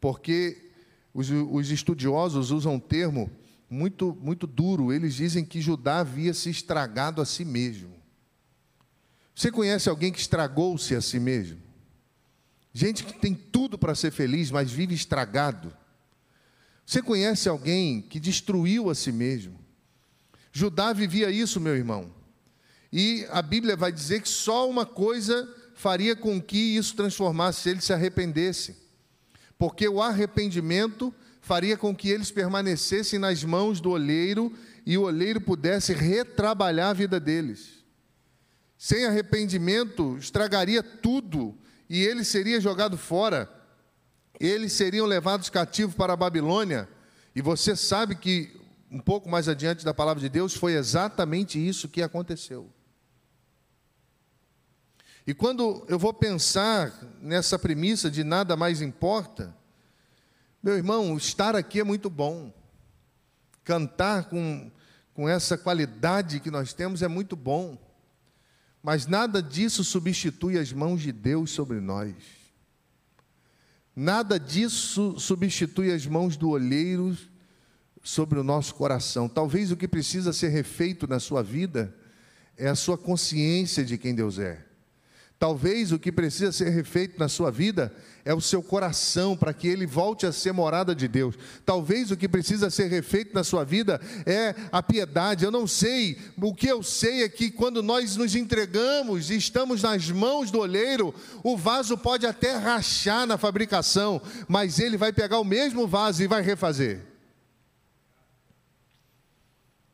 porque 0.00 0.70
os, 1.12 1.28
os, 1.30 1.70
estudiosos 1.70 2.50
usam 2.50 2.74
um 2.74 2.80
termo 2.80 3.30
muito, 3.68 4.16
muito 4.20 4.46
duro. 4.46 4.92
Eles 4.92 5.14
dizem 5.14 5.44
que 5.44 5.60
Judá 5.60 5.98
havia 5.98 6.32
se 6.32 6.48
estragado 6.48 7.20
a 7.20 7.26
si 7.26 7.44
mesmo. 7.44 7.92
Você 9.34 9.50
conhece 9.50 9.88
alguém 9.88 10.12
que 10.12 10.20
estragou-se 10.20 10.94
a 10.94 11.00
si 11.00 11.18
mesmo? 11.18 11.60
Gente 12.72 13.04
que 13.04 13.12
tem 13.12 13.34
tudo 13.34 13.76
para 13.76 13.94
ser 13.94 14.10
feliz, 14.10 14.50
mas 14.50 14.70
vive 14.70 14.94
estragado. 14.94 15.76
Você 16.86 17.02
conhece 17.02 17.48
alguém 17.48 18.00
que 18.02 18.20
destruiu 18.20 18.90
a 18.90 18.94
si 18.94 19.10
mesmo? 19.10 19.63
Judá 20.56 20.92
vivia 20.92 21.32
isso, 21.32 21.60
meu 21.60 21.74
irmão. 21.74 22.14
E 22.92 23.26
a 23.30 23.42
Bíblia 23.42 23.76
vai 23.76 23.90
dizer 23.90 24.22
que 24.22 24.28
só 24.28 24.70
uma 24.70 24.86
coisa 24.86 25.52
faria 25.74 26.14
com 26.14 26.40
que 26.40 26.76
isso 26.76 26.94
transformasse, 26.94 27.62
se 27.62 27.70
eles 27.70 27.82
se 27.82 27.92
arrependessem. 27.92 28.76
Porque 29.58 29.88
o 29.88 30.00
arrependimento 30.00 31.12
faria 31.40 31.76
com 31.76 31.92
que 31.92 32.08
eles 32.08 32.30
permanecessem 32.30 33.18
nas 33.18 33.42
mãos 33.42 33.80
do 33.80 33.90
olheiro 33.90 34.52
e 34.86 34.96
o 34.96 35.02
olheiro 35.02 35.40
pudesse 35.40 35.92
retrabalhar 35.92 36.90
a 36.90 36.94
vida 36.94 37.18
deles. 37.18 37.84
Sem 38.78 39.06
arrependimento, 39.06 40.16
estragaria 40.18 40.84
tudo 40.84 41.58
e 41.90 42.00
ele 42.00 42.22
seria 42.22 42.60
jogado 42.60 42.96
fora. 42.96 43.52
Eles 44.38 44.72
seriam 44.72 45.04
levados 45.04 45.50
cativos 45.50 45.96
para 45.96 46.12
a 46.12 46.16
Babilônia. 46.16 46.88
E 47.34 47.42
você 47.42 47.74
sabe 47.74 48.14
que 48.14 48.63
um 48.94 49.00
pouco 49.00 49.28
mais 49.28 49.48
adiante 49.48 49.84
da 49.84 49.92
palavra 49.92 50.20
de 50.20 50.28
Deus, 50.28 50.54
foi 50.54 50.74
exatamente 50.74 51.58
isso 51.58 51.88
que 51.88 52.00
aconteceu. 52.00 52.72
E 55.26 55.34
quando 55.34 55.84
eu 55.88 55.98
vou 55.98 56.14
pensar 56.14 56.96
nessa 57.20 57.58
premissa 57.58 58.08
de 58.08 58.22
nada 58.22 58.54
mais 58.54 58.80
importa, 58.80 59.52
meu 60.62 60.76
irmão, 60.76 61.16
estar 61.16 61.56
aqui 61.56 61.80
é 61.80 61.84
muito 61.84 62.08
bom. 62.08 62.54
Cantar 63.64 64.28
com, 64.28 64.70
com 65.12 65.28
essa 65.28 65.58
qualidade 65.58 66.38
que 66.38 66.50
nós 66.50 66.72
temos 66.72 67.02
é 67.02 67.08
muito 67.08 67.34
bom. 67.34 67.76
Mas 68.80 69.08
nada 69.08 69.42
disso 69.42 69.82
substitui 69.82 70.56
as 70.56 70.72
mãos 70.72 71.02
de 71.02 71.10
Deus 71.10 71.50
sobre 71.50 71.80
nós. 71.80 72.14
Nada 73.96 74.38
disso 74.38 75.18
substitui 75.18 75.90
as 75.90 76.06
mãos 76.06 76.36
do 76.36 76.50
olheiro 76.50 77.16
sobre 78.04 78.38
o 78.38 78.44
nosso 78.44 78.74
coração. 78.74 79.28
Talvez 79.28 79.72
o 79.72 79.76
que 79.76 79.88
precisa 79.88 80.30
ser 80.32 80.50
refeito 80.50 81.08
na 81.08 81.18
sua 81.18 81.42
vida 81.42 81.92
é 82.56 82.68
a 82.68 82.74
sua 82.74 82.98
consciência 82.98 83.82
de 83.82 83.96
quem 83.96 84.14
Deus 84.14 84.38
é. 84.38 84.62
Talvez 85.38 85.90
o 85.90 85.98
que 85.98 86.12
precisa 86.12 86.52
ser 86.52 86.68
refeito 86.70 87.18
na 87.18 87.28
sua 87.28 87.50
vida 87.50 87.92
é 88.24 88.32
o 88.32 88.40
seu 88.40 88.62
coração, 88.62 89.36
para 89.36 89.52
que 89.52 89.66
ele 89.66 89.84
volte 89.84 90.24
a 90.24 90.32
ser 90.32 90.52
morada 90.52 90.94
de 90.94 91.08
Deus. 91.08 91.34
Talvez 91.66 92.10
o 92.10 92.16
que 92.16 92.28
precisa 92.28 92.70
ser 92.70 92.86
refeito 92.86 93.34
na 93.34 93.42
sua 93.42 93.64
vida 93.64 94.00
é 94.24 94.54
a 94.70 94.82
piedade. 94.82 95.44
Eu 95.44 95.50
não 95.50 95.66
sei, 95.66 96.18
o 96.40 96.54
que 96.54 96.68
eu 96.68 96.82
sei 96.82 97.24
é 97.24 97.28
que 97.28 97.50
quando 97.50 97.82
nós 97.82 98.16
nos 98.16 98.34
entregamos 98.34 99.30
e 99.30 99.36
estamos 99.36 99.82
nas 99.82 100.08
mãos 100.10 100.50
do 100.50 100.60
olheiro, 100.60 101.12
o 101.42 101.56
vaso 101.56 101.98
pode 101.98 102.26
até 102.26 102.56
rachar 102.56 103.26
na 103.26 103.36
fabricação, 103.36 104.22
mas 104.46 104.78
ele 104.78 104.96
vai 104.96 105.12
pegar 105.12 105.40
o 105.40 105.44
mesmo 105.44 105.86
vaso 105.86 106.22
e 106.22 106.26
vai 106.26 106.42
refazer. 106.42 107.13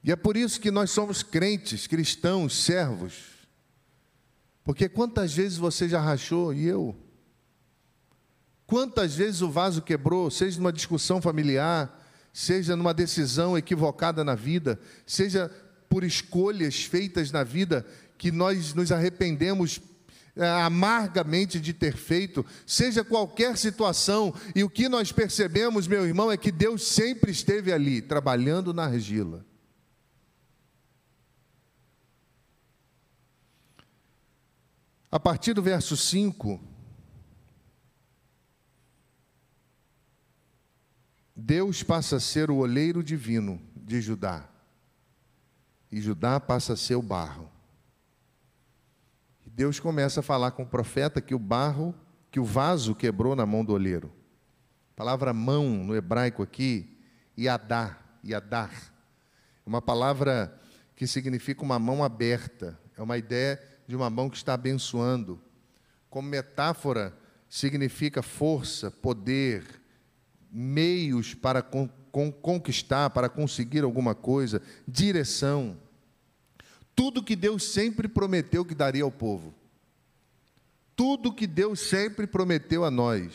E 0.02 0.10
é 0.10 0.16
por 0.16 0.36
isso 0.36 0.60
que 0.60 0.70
nós 0.70 0.90
somos 0.90 1.22
crentes, 1.22 1.86
cristãos, 1.86 2.64
servos. 2.64 3.14
Porque 4.64 4.88
quantas 4.88 5.34
vezes 5.34 5.58
você 5.58 5.88
já 5.88 6.00
rachou 6.00 6.54
e 6.54 6.66
eu? 6.66 6.96
Quantas 8.66 9.14
vezes 9.14 9.42
o 9.42 9.50
vaso 9.50 9.82
quebrou, 9.82 10.30
seja 10.30 10.58
numa 10.58 10.72
discussão 10.72 11.20
familiar, 11.20 12.08
seja 12.32 12.76
numa 12.76 12.94
decisão 12.94 13.58
equivocada 13.58 14.22
na 14.22 14.34
vida, 14.34 14.78
seja 15.04 15.50
por 15.88 16.04
escolhas 16.04 16.84
feitas 16.84 17.32
na 17.32 17.42
vida 17.42 17.84
que 18.16 18.30
nós 18.30 18.72
nos 18.72 18.92
arrependemos 18.92 19.80
é, 20.36 20.48
amargamente 20.48 21.58
de 21.58 21.72
ter 21.72 21.96
feito, 21.96 22.46
seja 22.64 23.02
qualquer 23.02 23.58
situação, 23.58 24.32
e 24.54 24.62
o 24.62 24.70
que 24.70 24.88
nós 24.88 25.10
percebemos, 25.10 25.88
meu 25.88 26.06
irmão, 26.06 26.30
é 26.30 26.36
que 26.36 26.52
Deus 26.52 26.86
sempre 26.86 27.32
esteve 27.32 27.72
ali, 27.72 28.00
trabalhando 28.00 28.72
na 28.72 28.84
argila. 28.84 29.44
A 35.12 35.18
partir 35.18 35.54
do 35.54 35.62
verso 35.62 35.96
5, 35.96 36.60
Deus 41.34 41.82
passa 41.82 42.16
a 42.16 42.20
ser 42.20 42.48
o 42.48 42.58
oleiro 42.58 43.02
divino 43.02 43.60
de 43.74 44.00
Judá, 44.00 44.48
e 45.90 46.00
Judá 46.00 46.38
passa 46.38 46.74
a 46.74 46.76
ser 46.76 46.94
o 46.94 47.02
barro. 47.02 47.50
Deus 49.44 49.80
começa 49.80 50.20
a 50.20 50.22
falar 50.22 50.52
com 50.52 50.62
o 50.62 50.66
profeta 50.66 51.20
que 51.20 51.34
o 51.34 51.38
barro, 51.38 51.92
que 52.30 52.38
o 52.38 52.44
vaso 52.44 52.94
quebrou 52.94 53.34
na 53.34 53.44
mão 53.44 53.64
do 53.64 53.72
oleiro. 53.72 54.12
A 54.92 54.96
palavra 54.96 55.34
mão 55.34 55.68
no 55.84 55.96
hebraico 55.96 56.40
aqui, 56.40 56.96
yadá, 57.36 57.98
yadar, 58.24 58.70
é 58.72 59.68
uma 59.68 59.82
palavra 59.82 60.56
que 60.94 61.06
significa 61.06 61.62
uma 61.62 61.80
mão 61.80 62.04
aberta, 62.04 62.78
é 62.96 63.02
uma 63.02 63.18
ideia 63.18 63.60
de 63.90 63.96
uma 63.96 64.08
mão 64.08 64.30
que 64.30 64.36
está 64.36 64.54
abençoando. 64.54 65.40
Como 66.08 66.28
metáfora, 66.28 67.12
significa 67.48 68.22
força, 68.22 68.90
poder, 68.90 69.64
meios 70.50 71.34
para 71.34 71.60
con 71.60 71.88
con 72.12 72.32
conquistar, 72.32 73.10
para 73.10 73.28
conseguir 73.28 73.84
alguma 73.84 74.16
coisa, 74.16 74.60
direção. 74.86 75.76
Tudo 76.94 77.22
que 77.22 77.36
Deus 77.36 77.62
sempre 77.62 78.08
prometeu 78.08 78.64
que 78.64 78.74
daria 78.74 79.04
ao 79.04 79.12
povo. 79.12 79.54
Tudo 80.96 81.32
que 81.32 81.46
Deus 81.46 81.80
sempre 81.80 82.26
prometeu 82.26 82.84
a 82.84 82.90
nós. 82.90 83.32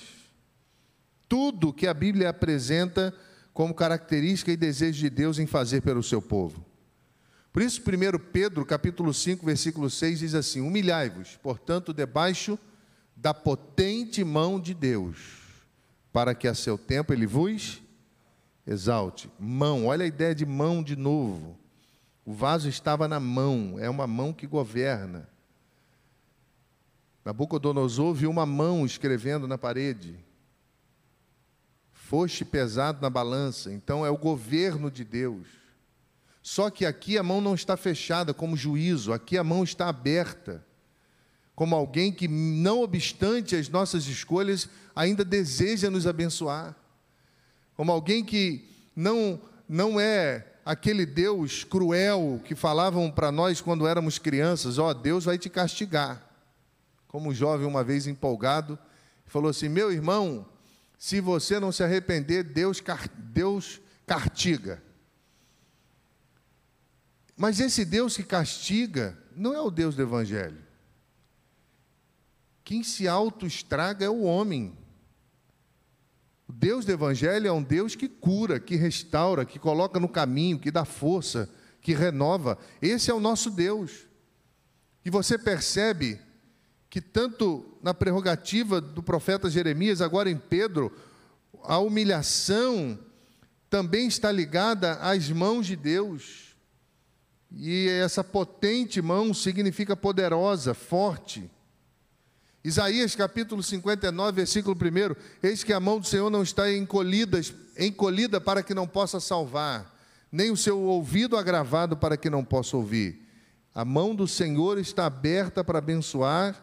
Tudo 1.27 1.73
que 1.73 1.87
a 1.87 1.93
Bíblia 1.93 2.29
apresenta 2.29 3.13
como 3.53 3.73
característica 3.73 4.51
e 4.51 4.57
desejo 4.57 4.99
de 4.99 5.09
Deus 5.09 5.39
em 5.39 5.47
fazer 5.47 5.81
pelo 5.81 6.03
seu 6.03 6.21
povo. 6.21 6.64
Por 7.55 7.61
isso, 7.61 7.79
1 7.79 8.19
Pedro, 8.33 8.65
capítulo 8.65 9.13
5, 9.13 9.45
versículo 9.45 9.89
6, 9.89 10.19
diz 10.19 10.35
assim: 10.35 10.59
Humilhai-vos, 10.59 11.37
portanto, 11.37 11.93
debaixo 11.93 12.59
da 13.15 13.33
potente 13.33 14.25
mão 14.25 14.59
de 14.59 14.73
Deus, 14.73 15.15
para 16.11 16.35
que 16.35 16.49
a 16.49 16.53
seu 16.53 16.77
tempo 16.77 17.13
ele 17.13 17.25
vos 17.25 17.81
exalte. 18.67 19.31
Mão, 19.39 19.85
olha 19.85 20.03
a 20.03 20.05
ideia 20.05 20.35
de 20.35 20.45
mão 20.45 20.83
de 20.83 20.97
novo. 20.97 21.57
O 22.25 22.33
vaso 22.33 22.67
estava 22.67 23.07
na 23.07 23.21
mão, 23.21 23.77
é 23.79 23.89
uma 23.89 24.05
mão 24.05 24.33
que 24.33 24.45
governa. 24.45 25.25
Nabucodonosor 27.23 28.13
viu 28.13 28.29
uma 28.29 28.45
mão 28.45 28.85
escrevendo 28.85 29.47
na 29.47 29.57
parede. 29.57 30.19
Foste 31.93 32.43
pesado 32.43 33.01
na 33.01 33.09
balança, 33.09 33.71
então 33.71 34.05
é 34.05 34.09
o 34.09 34.17
governo 34.17 34.91
de 34.91 35.05
Deus. 35.05 35.64
Só 36.45 36.69
que 36.69 36.85
aqui 36.85 37.17
a 37.17 37.23
mão 37.23 37.41
não 37.41 37.55
está 37.55 37.75
fechada 37.75 38.31
como 38.31 38.55
juízo, 38.55 39.11
aqui 39.11 39.35
a 39.35 39.43
mão 39.43 39.63
está 39.63 39.89
aberta, 39.89 40.63
como 41.55 41.75
alguém 41.75 42.11
que, 42.11 42.27
não 42.27 42.83
obstante 42.83 43.55
as 43.55 43.67
nossas 43.67 44.05
escolhas, 44.05 44.69
ainda 44.95 45.25
deseja 45.25 45.89
nos 45.89 46.05
abençoar, 46.05 46.75
como 47.75 47.91
alguém 47.91 48.23
que 48.23 48.63
não, 48.95 49.41
não 49.67 49.99
é 49.99 50.45
aquele 50.63 51.03
Deus 51.03 51.63
cruel 51.63 52.39
que 52.45 52.53
falavam 52.53 53.09
para 53.09 53.31
nós 53.31 53.59
quando 53.59 53.87
éramos 53.87 54.19
crianças: 54.19 54.77
Ó, 54.77 54.89
oh, 54.89 54.93
Deus 54.93 55.25
vai 55.25 55.39
te 55.39 55.49
castigar. 55.49 56.29
Como 57.07 57.31
um 57.31 57.33
jovem, 57.33 57.65
uma 57.65 57.83
vez 57.83 58.05
empolgado, 58.05 58.77
falou 59.25 59.49
assim: 59.49 59.67
Meu 59.67 59.91
irmão, 59.91 60.45
se 60.95 61.19
você 61.19 61.59
não 61.59 61.71
se 61.71 61.83
arrepender, 61.83 62.43
Deus, 62.43 62.83
Deus 63.33 63.81
castiga. 64.05 64.84
Mas 67.35 67.59
esse 67.59 67.83
Deus 67.83 68.15
que 68.15 68.23
castiga 68.23 69.17
não 69.35 69.53
é 69.53 69.61
o 69.61 69.69
Deus 69.69 69.95
do 69.95 70.01
Evangelho. 70.01 70.63
Quem 72.63 72.81
se 72.83 73.07
auto-estraga 73.07 74.05
é 74.05 74.09
o 74.09 74.23
homem. 74.23 74.75
O 76.47 76.53
Deus 76.53 76.85
do 76.85 76.91
Evangelho 76.91 77.47
é 77.47 77.51
um 77.51 77.61
Deus 77.61 77.95
que 77.95 78.07
cura, 78.07 78.59
que 78.59 78.75
restaura, 78.75 79.45
que 79.45 79.59
coloca 79.59 79.99
no 79.99 80.07
caminho, 80.07 80.59
que 80.59 80.71
dá 80.71 80.85
força, 80.85 81.49
que 81.81 81.93
renova. 81.93 82.57
Esse 82.81 83.11
é 83.11 83.13
o 83.13 83.19
nosso 83.19 83.51
Deus. 83.51 84.07
E 85.03 85.09
você 85.09 85.37
percebe 85.37 86.19
que, 86.89 87.01
tanto 87.01 87.77
na 87.83 87.93
prerrogativa 87.93 88.79
do 88.79 89.03
profeta 89.03 89.49
Jeremias, 89.49 90.01
agora 90.01 90.29
em 90.29 90.37
Pedro, 90.37 90.91
a 91.63 91.77
humilhação 91.77 92.97
também 93.69 94.07
está 94.07 94.31
ligada 94.31 94.93
às 94.95 95.29
mãos 95.29 95.67
de 95.67 95.75
Deus. 95.75 96.44
E 97.57 97.87
essa 97.87 98.21
potente 98.21 99.01
mão 99.01 99.33
significa 99.33 99.95
poderosa, 99.95 100.73
forte. 100.73 101.49
Isaías 102.61 103.15
capítulo 103.15 103.63
59, 103.63 104.35
versículo 104.35 104.75
1: 104.75 105.15
Eis 105.41 105.63
que 105.63 105.71
a 105.71 105.79
mão 105.79 105.97
do 105.97 106.05
Senhor 106.05 106.29
não 106.29 106.43
está 106.43 106.71
encolhida, 106.73 107.39
encolhida 107.79 108.41
para 108.41 108.61
que 108.61 108.73
não 108.73 108.85
possa 108.85 109.21
salvar, 109.21 109.95
nem 110.29 110.51
o 110.51 110.57
seu 110.57 110.81
ouvido 110.81 111.37
agravado 111.37 111.95
para 111.95 112.17
que 112.17 112.29
não 112.29 112.43
possa 112.43 112.75
ouvir. 112.75 113.25
A 113.73 113.85
mão 113.85 114.13
do 114.13 114.27
Senhor 114.27 114.77
está 114.77 115.05
aberta 115.05 115.63
para 115.63 115.79
abençoar, 115.79 116.61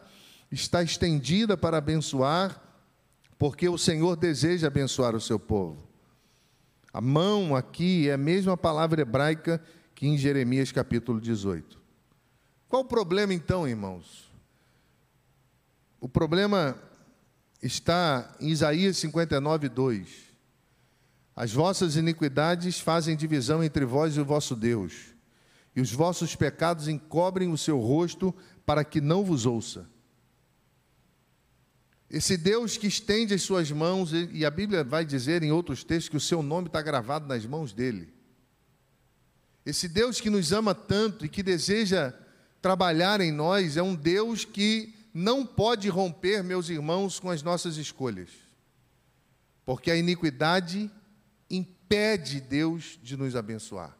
está 0.50 0.82
estendida 0.82 1.56
para 1.56 1.78
abençoar, 1.78 2.60
porque 3.38 3.66
o 3.66 3.78
Senhor 3.78 4.14
deseja 4.16 4.66
abençoar 4.66 5.16
o 5.16 5.20
seu 5.20 5.38
povo. 5.38 5.88
A 6.92 7.00
mão 7.00 7.56
aqui 7.56 8.10
é 8.10 8.12
a 8.12 8.18
mesma 8.18 8.58
palavra 8.58 9.00
hebraica 9.00 9.62
em 10.08 10.18
Jeremias 10.18 10.72
capítulo 10.72 11.20
18. 11.20 11.80
Qual 12.68 12.82
o 12.82 12.86
problema 12.86 13.32
então, 13.32 13.68
irmãos? 13.68 14.30
O 16.00 16.08
problema 16.08 16.76
está 17.62 18.34
em 18.40 18.48
Isaías 18.48 18.96
59, 18.96 19.68
2. 19.68 20.32
As 21.36 21.52
vossas 21.52 21.94
iniquidades 21.94 22.80
fazem 22.80 23.16
divisão 23.16 23.62
entre 23.62 23.84
vós 23.84 24.16
e 24.16 24.20
o 24.20 24.24
vosso 24.24 24.56
Deus, 24.56 25.14
e 25.74 25.80
os 25.80 25.92
vossos 25.92 26.34
pecados 26.34 26.88
encobrem 26.88 27.50
o 27.50 27.56
seu 27.56 27.78
rosto 27.78 28.34
para 28.66 28.84
que 28.84 29.00
não 29.00 29.24
vos 29.24 29.46
ouça. 29.46 29.88
Esse 32.10 32.36
Deus 32.36 32.76
que 32.76 32.88
estende 32.88 33.32
as 33.32 33.42
suas 33.42 33.70
mãos, 33.70 34.12
e 34.12 34.44
a 34.44 34.50
Bíblia 34.50 34.84
vai 34.84 35.04
dizer 35.04 35.42
em 35.42 35.52
outros 35.52 35.84
textos 35.84 36.10
que 36.10 36.16
o 36.16 36.20
seu 36.20 36.42
nome 36.42 36.66
está 36.66 36.82
gravado 36.82 37.26
nas 37.26 37.46
mãos 37.46 37.72
dele. 37.72 38.12
Esse 39.64 39.88
Deus 39.88 40.20
que 40.20 40.28
nos 40.28 40.52
ama 40.52 40.74
tanto 40.74 41.24
e 41.24 41.28
que 41.28 41.42
deseja 41.42 42.12
trabalhar 42.60 43.20
em 43.20 43.30
nós 43.30 43.76
é 43.76 43.82
um 43.82 43.94
Deus 43.94 44.44
que 44.44 44.94
não 45.14 45.44
pode 45.44 45.88
romper, 45.88 46.42
meus 46.42 46.68
irmãos, 46.68 47.20
com 47.20 47.30
as 47.30 47.42
nossas 47.42 47.76
escolhas, 47.76 48.30
porque 49.64 49.90
a 49.90 49.96
iniquidade 49.96 50.90
impede 51.50 52.40
Deus 52.40 52.98
de 53.02 53.16
nos 53.16 53.36
abençoar. 53.36 53.96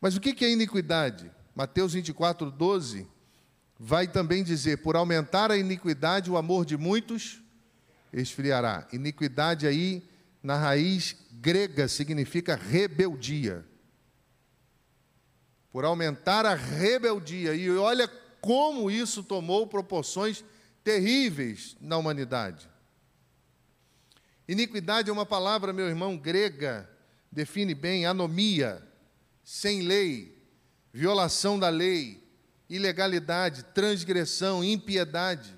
Mas 0.00 0.16
o 0.16 0.20
que 0.20 0.44
é 0.44 0.50
iniquidade? 0.50 1.30
Mateus 1.54 1.94
24, 1.94 2.50
12 2.50 3.06
vai 3.78 4.06
também 4.06 4.44
dizer: 4.44 4.78
por 4.78 4.96
aumentar 4.96 5.50
a 5.50 5.56
iniquidade, 5.56 6.30
o 6.30 6.36
amor 6.36 6.64
de 6.64 6.76
muitos 6.76 7.42
esfriará. 8.12 8.86
Iniquidade 8.92 9.66
aí, 9.66 10.02
na 10.42 10.56
raiz 10.56 11.16
grega, 11.32 11.88
significa 11.88 12.54
rebeldia. 12.54 13.64
Por 15.74 15.84
aumentar 15.84 16.46
a 16.46 16.54
rebeldia, 16.54 17.52
e 17.52 17.68
olha 17.68 18.06
como 18.40 18.88
isso 18.88 19.24
tomou 19.24 19.66
proporções 19.66 20.44
terríveis 20.84 21.76
na 21.80 21.96
humanidade. 21.96 22.70
Iniquidade 24.46 25.10
é 25.10 25.12
uma 25.12 25.26
palavra, 25.26 25.72
meu 25.72 25.88
irmão, 25.88 26.16
grega, 26.16 26.88
define 27.28 27.74
bem 27.74 28.06
anomia, 28.06 28.86
sem 29.42 29.82
lei, 29.82 30.40
violação 30.92 31.58
da 31.58 31.70
lei, 31.70 32.22
ilegalidade, 32.70 33.64
transgressão, 33.74 34.62
impiedade. 34.62 35.53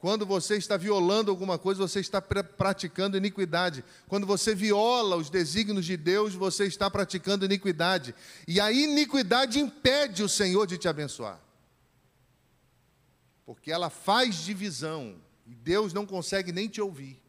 Quando 0.00 0.26
você 0.26 0.56
está 0.56 0.76
violando 0.76 1.30
alguma 1.30 1.58
coisa, 1.58 1.86
você 1.86 2.00
está 2.00 2.20
pr 2.20 2.42
praticando 2.56 3.16
iniquidade. 3.16 3.84
Quando 4.08 4.26
você 4.26 4.54
viola 4.54 5.14
os 5.16 5.30
desígnios 5.30 5.86
de 5.86 5.96
Deus, 5.96 6.34
você 6.34 6.64
está 6.64 6.90
praticando 6.90 7.44
iniquidade. 7.44 8.14
E 8.48 8.58
a 8.58 8.72
iniquidade 8.72 9.60
impede 9.60 10.24
o 10.24 10.28
Senhor 10.28 10.66
de 10.66 10.78
te 10.78 10.88
abençoar 10.88 11.40
porque 13.50 13.72
ela 13.72 13.90
faz 13.90 14.36
divisão 14.36 15.16
e 15.44 15.52
Deus 15.56 15.92
não 15.92 16.06
consegue 16.06 16.52
nem 16.52 16.68
te 16.68 16.80
ouvir. 16.80 17.20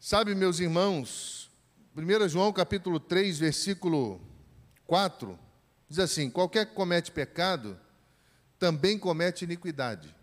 Sabe, 0.00 0.34
meus 0.34 0.58
irmãos, 0.58 1.48
1 1.96 2.28
João 2.28 2.52
capítulo 2.52 2.98
3, 2.98 3.38
versículo 3.38 4.20
4, 4.88 5.38
diz 5.88 6.00
assim: 6.00 6.28
qualquer 6.28 6.66
que 6.66 6.74
comete 6.74 7.12
pecado 7.12 7.78
também 8.60 8.96
comete 8.98 9.44
iniquidade, 9.44 10.14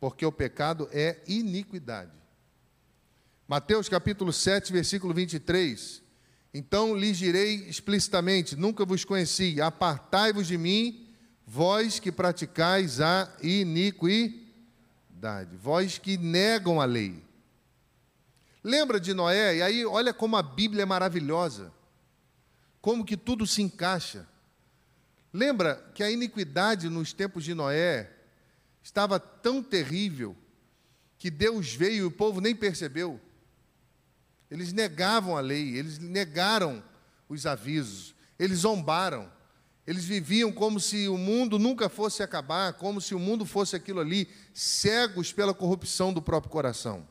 porque 0.00 0.26
o 0.26 0.32
pecado 0.32 0.88
é 0.90 1.22
iniquidade. 1.28 2.10
Mateus 3.46 3.88
capítulo 3.88 4.32
7, 4.32 4.72
versículo 4.72 5.14
23. 5.14 6.02
Então 6.52 6.96
lhes 6.96 7.16
direi 7.18 7.54
explicitamente: 7.68 8.56
nunca 8.56 8.84
vos 8.84 9.04
conheci, 9.04 9.60
apartai-vos 9.60 10.48
de 10.48 10.58
mim 10.58 11.04
vós 11.50 11.98
que 11.98 12.12
praticais 12.12 13.00
a 13.00 13.34
iniquidade, 13.42 14.36
vós 15.56 15.96
que 15.96 16.18
negam 16.18 16.78
a 16.78 16.84
lei. 16.84 17.24
Lembra 18.62 19.00
de 19.00 19.14
Noé? 19.14 19.56
E 19.56 19.62
aí, 19.62 19.86
olha 19.86 20.12
como 20.12 20.36
a 20.36 20.42
Bíblia 20.42 20.82
é 20.82 20.86
maravilhosa, 20.86 21.72
como 22.82 23.02
que 23.04 23.16
tudo 23.16 23.46
se 23.46 23.62
encaixa. 23.62 24.28
Lembra 25.38 25.76
que 25.94 26.02
a 26.02 26.10
iniquidade 26.10 26.88
nos 26.88 27.12
tempos 27.12 27.44
de 27.44 27.54
Noé 27.54 28.10
estava 28.82 29.20
tão 29.20 29.62
terrível 29.62 30.36
que 31.16 31.30
Deus 31.30 31.72
veio 31.72 31.96
e 31.98 32.04
o 32.04 32.10
povo 32.10 32.40
nem 32.40 32.56
percebeu. 32.56 33.20
Eles 34.50 34.72
negavam 34.72 35.36
a 35.36 35.40
lei, 35.40 35.76
eles 35.76 36.00
negaram 36.00 36.82
os 37.28 37.46
avisos, 37.46 38.16
eles 38.36 38.58
zombaram. 38.58 39.30
Eles 39.86 40.04
viviam 40.04 40.50
como 40.50 40.80
se 40.80 41.06
o 41.06 41.16
mundo 41.16 41.56
nunca 41.56 41.88
fosse 41.88 42.20
acabar, 42.20 42.72
como 42.72 43.00
se 43.00 43.14
o 43.14 43.18
mundo 43.20 43.46
fosse 43.46 43.76
aquilo 43.76 44.00
ali, 44.00 44.28
cegos 44.52 45.32
pela 45.32 45.54
corrupção 45.54 46.12
do 46.12 46.20
próprio 46.20 46.50
coração. 46.50 47.06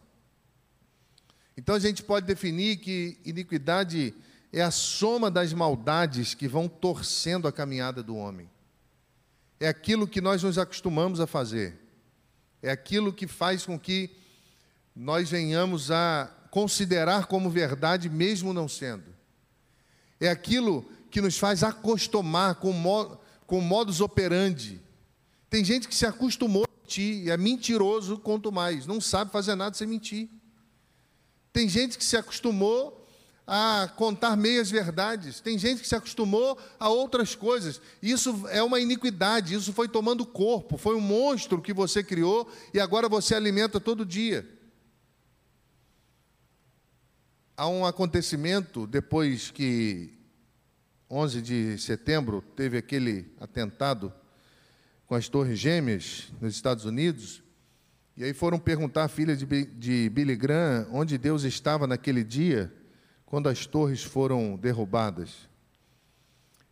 Então 1.55 1.73
a 1.73 1.79
gente 1.79 2.03
pode 2.03 2.27
definir 2.27 2.75
que 2.75 3.21
iniquidade 3.23 4.13
é 4.51 4.61
a 4.61 4.71
soma 4.71 5.29
das 5.29 5.53
maldades 5.53 6.33
que 6.33 6.47
vão 6.47 6.67
torcendo 6.67 7.47
a 7.47 7.51
caminhada 7.51 8.01
do 8.01 8.15
homem. 8.15 8.49
É 9.59 9.67
aquilo 9.67 10.07
que 10.07 10.21
nós 10.21 10.43
nos 10.43 10.57
acostumamos 10.57 11.19
a 11.19 11.27
fazer. 11.27 11.79
É 12.61 12.69
aquilo 12.69 13.13
que 13.13 13.27
faz 13.27 13.65
com 13.65 13.77
que 13.77 14.09
nós 14.95 15.29
venhamos 15.29 15.91
a 15.91 16.31
considerar 16.49 17.27
como 17.27 17.49
verdade, 17.49 18.09
mesmo 18.09 18.53
não 18.53 18.67
sendo. 18.67 19.15
É 20.19 20.29
aquilo 20.29 20.89
que 21.11 21.21
nos 21.21 21.37
faz 21.37 21.63
acostumar 21.63 22.55
com, 22.55 22.71
mod, 22.71 23.17
com 23.45 23.61
modus 23.61 24.01
operandi. 24.01 24.81
Tem 25.49 25.63
gente 25.63 25.87
que 25.87 25.95
se 25.95 26.05
acostumou 26.05 26.65
a 26.65 26.81
mentir, 26.81 27.29
é 27.29 27.37
mentiroso 27.37 28.17
quanto 28.17 28.51
mais, 28.51 28.85
não 28.85 28.99
sabe 28.99 29.31
fazer 29.31 29.55
nada 29.55 29.75
sem 29.75 29.87
mentir. 29.87 30.29
Tem 31.53 31.69
gente 31.69 31.97
que 31.97 32.05
se 32.05 32.17
acostumou 32.17 33.06
a 33.47 33.89
contar 33.95 34.35
meias 34.35 34.69
verdades. 34.69 35.39
Tem 35.39 35.57
gente 35.57 35.81
que 35.81 35.87
se 35.87 35.95
acostumou 35.95 36.59
a 36.77 36.89
outras 36.89 37.33
coisas. 37.33 37.79
Isso 38.03 38.45
é 38.49 38.61
uma 38.61 38.77
iniquidade, 38.77 39.55
isso 39.55 39.71
foi 39.71 39.87
tomando 39.87 40.25
corpo, 40.25 40.77
foi 40.77 40.95
um 40.95 41.01
monstro 41.01 41.61
que 41.61 41.71
você 41.71 42.03
criou 42.03 42.51
e 42.73 42.79
agora 42.79 43.07
você 43.07 43.33
alimenta 43.33 43.79
todo 43.79 44.05
dia. 44.05 44.45
Há 47.55 47.69
um 47.69 47.85
acontecimento 47.85 48.85
depois 48.85 49.49
que 49.49 50.13
11 51.09 51.41
de 51.41 51.77
setembro 51.77 52.43
teve 52.53 52.77
aquele 52.77 53.33
atentado 53.39 54.13
com 55.07 55.15
as 55.15 55.29
Torres 55.29 55.57
Gêmeas 55.57 56.27
nos 56.41 56.53
Estados 56.53 56.83
Unidos. 56.83 57.41
E 58.17 58.25
aí 58.25 58.33
foram 58.33 58.59
perguntar 58.59 59.05
à 59.05 59.07
filha 59.07 59.37
de, 59.37 60.09
Billy 60.09 60.35
Graham 60.35 60.87
onde 60.91 61.17
Deus 61.17 61.43
estava 61.43 61.87
naquele 61.87 62.25
dia 62.25 62.71
quando 63.27 63.47
as 63.47 63.67
torres 63.67 64.03
foram 64.03 64.55
derrubadas? 64.55 65.47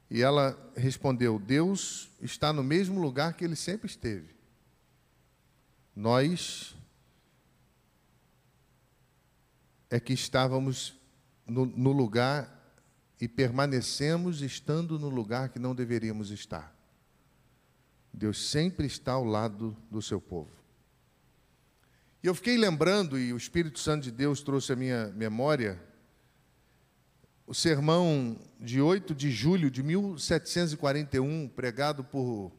E 0.09 0.23
ela 0.23 0.57
respondeu: 0.75 1.37
Deus 1.37 2.09
está 2.19 2.51
no 2.51 2.63
mesmo 2.63 2.99
lugar 2.99 3.33
que 3.33 3.45
ele 3.45 3.55
sempre 3.55 3.87
esteve. 3.87 4.33
Nós 5.95 6.75
é 9.89 9.99
que 9.99 10.13
estávamos 10.13 10.97
no, 11.45 11.65
no 11.65 11.91
lugar 11.91 12.51
e 13.19 13.27
permanecemos 13.27 14.41
estando 14.41 14.99
no 14.99 15.09
lugar 15.09 15.49
que 15.49 15.59
não 15.59 15.75
deveríamos 15.75 16.31
estar. 16.31 16.75
Deus 18.11 18.49
sempre 18.49 18.87
está 18.87 19.13
ao 19.13 19.23
lado 19.23 19.75
do 19.91 20.01
seu 20.01 20.19
povo. 20.19 20.51
E 22.23 22.27
eu 22.27 22.33
fiquei 22.33 22.57
lembrando, 22.57 23.19
e 23.19 23.31
o 23.31 23.37
Espírito 23.37 23.77
Santo 23.77 24.03
de 24.03 24.11
Deus 24.11 24.41
trouxe 24.41 24.73
a 24.73 24.75
minha 24.75 25.07
memória, 25.09 25.79
o 27.47 27.53
sermão 27.53 28.37
de 28.59 28.81
8 28.81 29.13
de 29.13 29.29
julho 29.29 29.69
de 29.69 29.83
1741, 29.83 31.47
pregado 31.49 32.03
por 32.03 32.51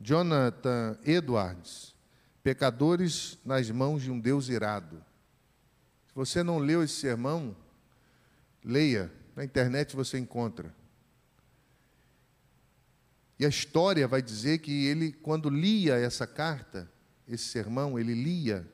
Jonathan 0.00 0.98
Edwards, 1.04 1.94
Pecadores 2.42 3.38
nas 3.44 3.68
mãos 3.70 4.02
de 4.02 4.10
um 4.10 4.20
Deus 4.20 4.48
irado. 4.48 5.02
Se 6.06 6.14
você 6.14 6.42
não 6.42 6.58
leu 6.58 6.82
esse 6.84 6.94
sermão, 6.94 7.56
leia, 8.62 9.10
na 9.34 9.44
internet 9.44 9.96
você 9.96 10.16
encontra. 10.18 10.72
E 13.38 13.44
a 13.44 13.48
história 13.48 14.06
vai 14.06 14.22
dizer 14.22 14.58
que 14.58 14.86
ele, 14.86 15.12
quando 15.12 15.50
lia 15.50 15.96
essa 15.96 16.26
carta, 16.26 16.88
esse 17.26 17.44
sermão, 17.44 17.98
ele 17.98 18.14
lia 18.14 18.64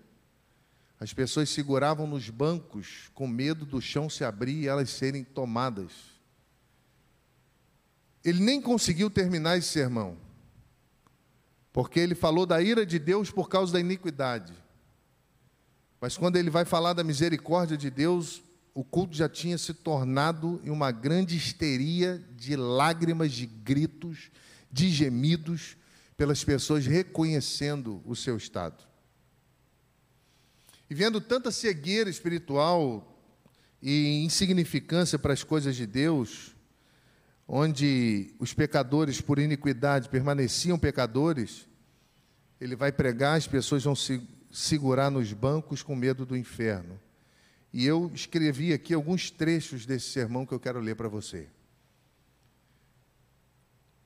as 1.03 1.13
pessoas 1.13 1.51
seguravam 1.51 2.07
nos 2.07 2.31
bancos 2.31 3.11
com 3.13 3.27
medo 3.27 3.67
do 3.67 3.81
chão 3.81 4.09
se 4.09 4.23
abrir 4.23 4.55
e 4.63 4.69
elas 4.69 4.89
serem 4.89 5.25
tomadas. 5.25 5.91
Ele 8.25 8.39
nem 8.39 8.63
conseguiu 8.63 9.11
terminar 9.11 9.59
esse 9.59 9.67
sermão, 9.67 10.17
porque 11.73 11.99
ele 11.99 12.15
falou 12.15 12.47
da 12.47 12.63
ira 12.63 12.87
de 12.87 13.01
Deus 13.01 13.33
por 13.33 13.49
causa 13.49 13.73
da 13.73 13.81
iniquidade. 13.81 14.53
Mas 16.01 16.17
quando 16.17 16.37
ele 16.37 16.51
vai 16.51 16.65
falar 16.65 16.93
da 16.93 17.03
misericórdia 17.03 17.77
de 17.77 17.91
Deus, 17.91 18.41
o 18.73 18.85
culto 18.85 19.17
já 19.17 19.29
tinha 19.29 19.59
se 19.59 19.75
tornado 19.75 20.61
em 20.63 20.71
uma 20.71 20.93
grande 20.93 21.37
histeria 21.37 22.25
de 22.37 22.55
lágrimas, 22.55 23.33
de 23.33 23.47
gritos, 23.47 24.31
de 24.71 24.89
gemidos, 24.89 25.77
pelas 26.17 26.45
pessoas 26.45 26.87
reconhecendo 26.87 28.01
o 28.05 28.15
seu 28.15 28.37
estado. 28.37 28.92
E 30.93 30.95
vendo 30.95 31.23
tanta 31.23 31.51
cegueira 31.51 32.11
espiritual 32.11 33.19
e 33.81 34.23
insignificância 34.27 35.19
para 35.19 35.33
as 35.33 35.43
coisas 35.43 35.75
de 35.75 35.87
Deus, 35.87 36.55
onde 37.49 38.35
os 38.39 38.53
pecadores 38.53 39.19
por 39.19 39.39
iniquidade 39.39 40.11
permaneciam 40.11 40.79
pecadores, 40.79 41.67
ele 42.61 42.77
vai 42.77 42.93
pregar, 42.93 43.39
as 43.39 43.47
pessoas 43.47 43.83
vão 43.83 43.97
se 43.97 44.21
segurar 44.51 45.11
nos 45.11 45.33
bancos 45.33 45.83
com 45.83 45.97
medo 45.97 46.27
do 46.27 46.37
inferno. 46.37 47.01
E 47.73 47.87
eu 47.87 48.11
escrevi 48.13 48.75
aqui 48.75 48.93
alguns 48.93 49.31
trechos 49.31 49.87
desse 49.87 50.11
sermão 50.11 50.45
que 50.45 50.53
eu 50.53 50.61
quero 50.61 50.79
ler 50.79 50.95
para 50.95 51.09
você. 51.09 51.49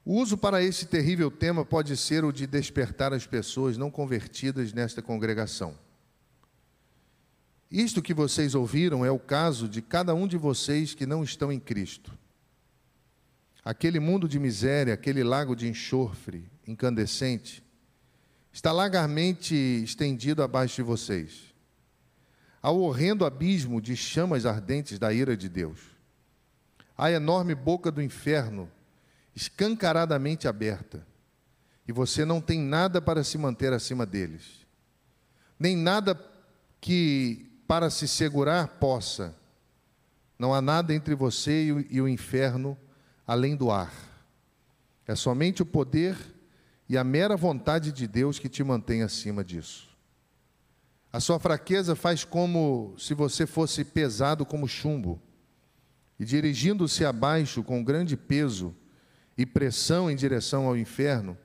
O 0.05 0.21
uso 0.21 0.39
para 0.39 0.63
esse 0.63 0.87
terrível 0.87 1.33
tema 1.33 1.65
pode 1.65 1.97
ser 1.97 2.25
o 2.25 2.31
de 2.31 2.47
despertar 2.47 3.13
as 3.13 3.27
pessoas 3.27 3.77
não 3.77 3.91
convertidas 3.91 4.73
nesta 4.73 5.03
congregação. 5.03 5.85
Isto 7.71 8.01
que 8.01 8.15
vocês 8.15 8.55
ouviram 8.55 9.05
é 9.05 9.11
o 9.11 9.19
caso 9.19 9.69
de 9.69 9.83
cada 9.83 10.15
um 10.15 10.29
de 10.29 10.37
vocês 10.37 10.95
que 10.95 11.05
não 11.07 11.25
estão 11.25 11.51
em 11.51 11.59
Cristo. 11.59 12.17
Aquele 13.65 13.99
mundo 13.99 14.29
de 14.29 14.39
miséria, 14.39 14.95
aquele 14.95 15.25
lago 15.25 15.57
de 15.57 15.69
enxofre 15.69 16.49
incandescente, 16.67 17.65
está 18.53 18.71
largamente 18.71 19.55
estendido 19.55 20.43
abaixo 20.43 20.77
de 20.77 20.83
vocês. 20.83 21.53
Ao 22.63 22.79
horrendo 22.81 23.25
abismo 23.25 23.81
de 23.81 23.97
chamas 23.97 24.47
ardentes 24.47 24.99
da 24.99 25.13
ira 25.13 25.37
de 25.37 25.49
Deus. 25.49 25.81
A 26.97 27.11
enorme 27.11 27.55
boca 27.55 27.91
do 27.91 28.01
inferno, 28.01 28.71
escancaradamente 29.35 30.49
aberta, 30.49 31.07
e 31.87 31.93
você 31.93 32.25
não 32.25 32.41
tem 32.41 32.61
nada 32.61 33.03
para 33.03 33.23
se 33.23 33.37
manter 33.37 33.73
acima 33.73 34.07
deles, 34.07 34.67
nem 35.59 35.77
nada 35.77 36.19
que 36.81 37.47
para 37.67 37.91
se 37.91 38.07
segurar 38.07 38.69
possa. 38.69 39.35
Não 40.39 40.55
há 40.55 40.61
nada 40.61 40.95
entre 40.95 41.15
você 41.15 41.65
e 41.91 42.01
o 42.01 42.09
inferno 42.09 42.77
além 43.27 43.57
do 43.57 43.71
ar. 43.71 43.93
É 45.07 45.15
somente 45.15 45.63
o 45.63 45.67
poder 45.67 46.17
e 46.89 46.97
a 46.97 47.03
mera 47.03 47.37
vontade 47.37 47.91
de 47.91 48.07
Deus 48.07 48.39
que 48.39 48.49
te 48.49 48.63
mantém 48.63 49.03
acima 49.03 49.43
disso. 49.43 49.89
A 51.13 51.21
sua 51.21 51.39
fraqueza 51.39 51.97
faz 51.97 52.25
como 52.25 52.95
se 52.99 53.15
você 53.15 53.47
fosse 53.47 53.85
pesado 53.85 54.45
como 54.45 54.69
chumbo, 54.69 55.21
e 56.19 56.25
dirigindo-se 56.25 57.05
abaixo 57.05 57.63
com 57.63 57.85
grande 57.85 58.17
peso 58.17 58.75
e 59.37 59.45
pressão 59.45 60.11
em 60.11 60.17
direção 60.17 60.67
ao 60.67 60.77
inferno, 60.77 61.37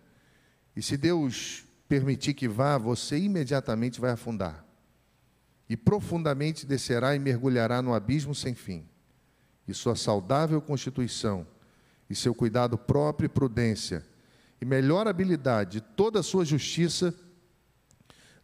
e 0.76 0.82
se 0.82 0.98
Deus 0.98 1.64
permitir 1.88 2.34
que 2.34 2.48
vá, 2.48 2.78
você 2.78 3.18
imediatamente 3.18 4.00
vai 4.00 4.12
afundar 4.12 4.66
e 5.72 5.78
profundamente 5.78 6.66
descerá 6.66 7.16
e 7.16 7.20
mergulhará 7.20 7.82
no 7.82 7.94
abismo 7.94 8.36
sem 8.36 8.54
fim. 8.54 8.86
E 9.66 9.74
sua 9.74 9.96
saudável 9.96 10.62
constituição, 10.62 11.48
e 12.10 12.14
seu 12.14 12.36
cuidado 12.36 12.78
próprio 12.78 13.28
e 13.28 13.30
prudência, 13.30 14.06
e 14.60 14.66
melhor 14.66 15.08
habilidade, 15.08 15.80
toda 15.80 16.20
a 16.20 16.24
sua 16.24 16.44
justiça, 16.44 17.16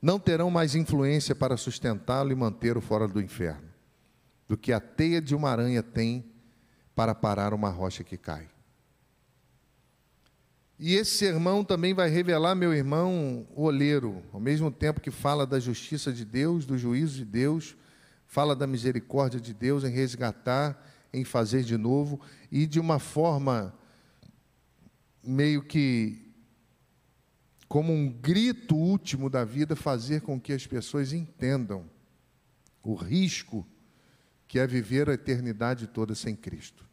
não 0.02 0.18
terão 0.18 0.50
mais 0.50 0.74
influência 0.74 1.36
para 1.36 1.58
sustentá-lo 1.58 2.32
e 2.32 2.36
mantê-lo 2.36 2.80
fora 2.80 3.10
do 3.10 3.20
inferno, 3.20 3.68
do 4.48 4.56
que 4.56 4.72
a 4.72 4.80
teia 4.80 5.22
de 5.22 5.36
uma 5.36 5.50
aranha 5.50 5.84
tem 5.84 6.32
para 6.96 7.14
parar 7.14 7.54
uma 7.54 7.70
rocha 7.70 8.06
que 8.06 8.16
cai. 8.16 8.48
E 10.80 10.94
esse 10.94 11.12
sermão 11.12 11.64
também 11.64 11.94
vai 11.94 12.08
revelar, 12.08 12.54
meu 12.54 12.72
irmão, 12.72 13.48
o 13.56 13.64
oleiro, 13.64 14.24
ao 14.32 14.40
mesmo 14.40 14.70
tempo 14.70 15.02
que 15.02 15.10
fala 15.10 15.46
da 15.46 15.60
justiça 15.60 16.14
de 16.14 16.24
Deus, 16.24 16.66
do 16.66 16.78
juízo 16.78 17.18
de 17.18 17.26
Deus, 17.26 17.76
fala 18.28 18.56
da 18.56 18.68
misericórdia 18.68 19.40
de 19.40 19.54
Deus 19.54 19.84
em 19.84 19.90
resgatar, 19.90 20.80
em 21.12 21.24
fazer 21.24 21.64
de 21.64 21.78
novo, 21.78 22.22
e 22.52 22.68
de 22.68 22.80
uma 22.80 23.00
forma 23.00 23.74
meio 25.24 25.64
que 25.64 26.28
como 27.68 27.92
um 27.92 28.10
grito 28.10 28.76
último 28.76 29.30
da 29.30 29.44
vida, 29.44 29.76
fazer 29.76 30.22
com 30.22 30.40
que 30.40 30.54
as 30.54 30.66
pessoas 30.66 31.12
entendam 31.12 31.90
o 32.82 32.96
risco 32.96 33.68
que 34.48 34.58
é 34.58 34.66
viver 34.66 35.10
a 35.10 35.14
eternidade 35.14 35.88
toda 35.88 36.16
sem 36.16 36.36
Cristo. 36.36 36.86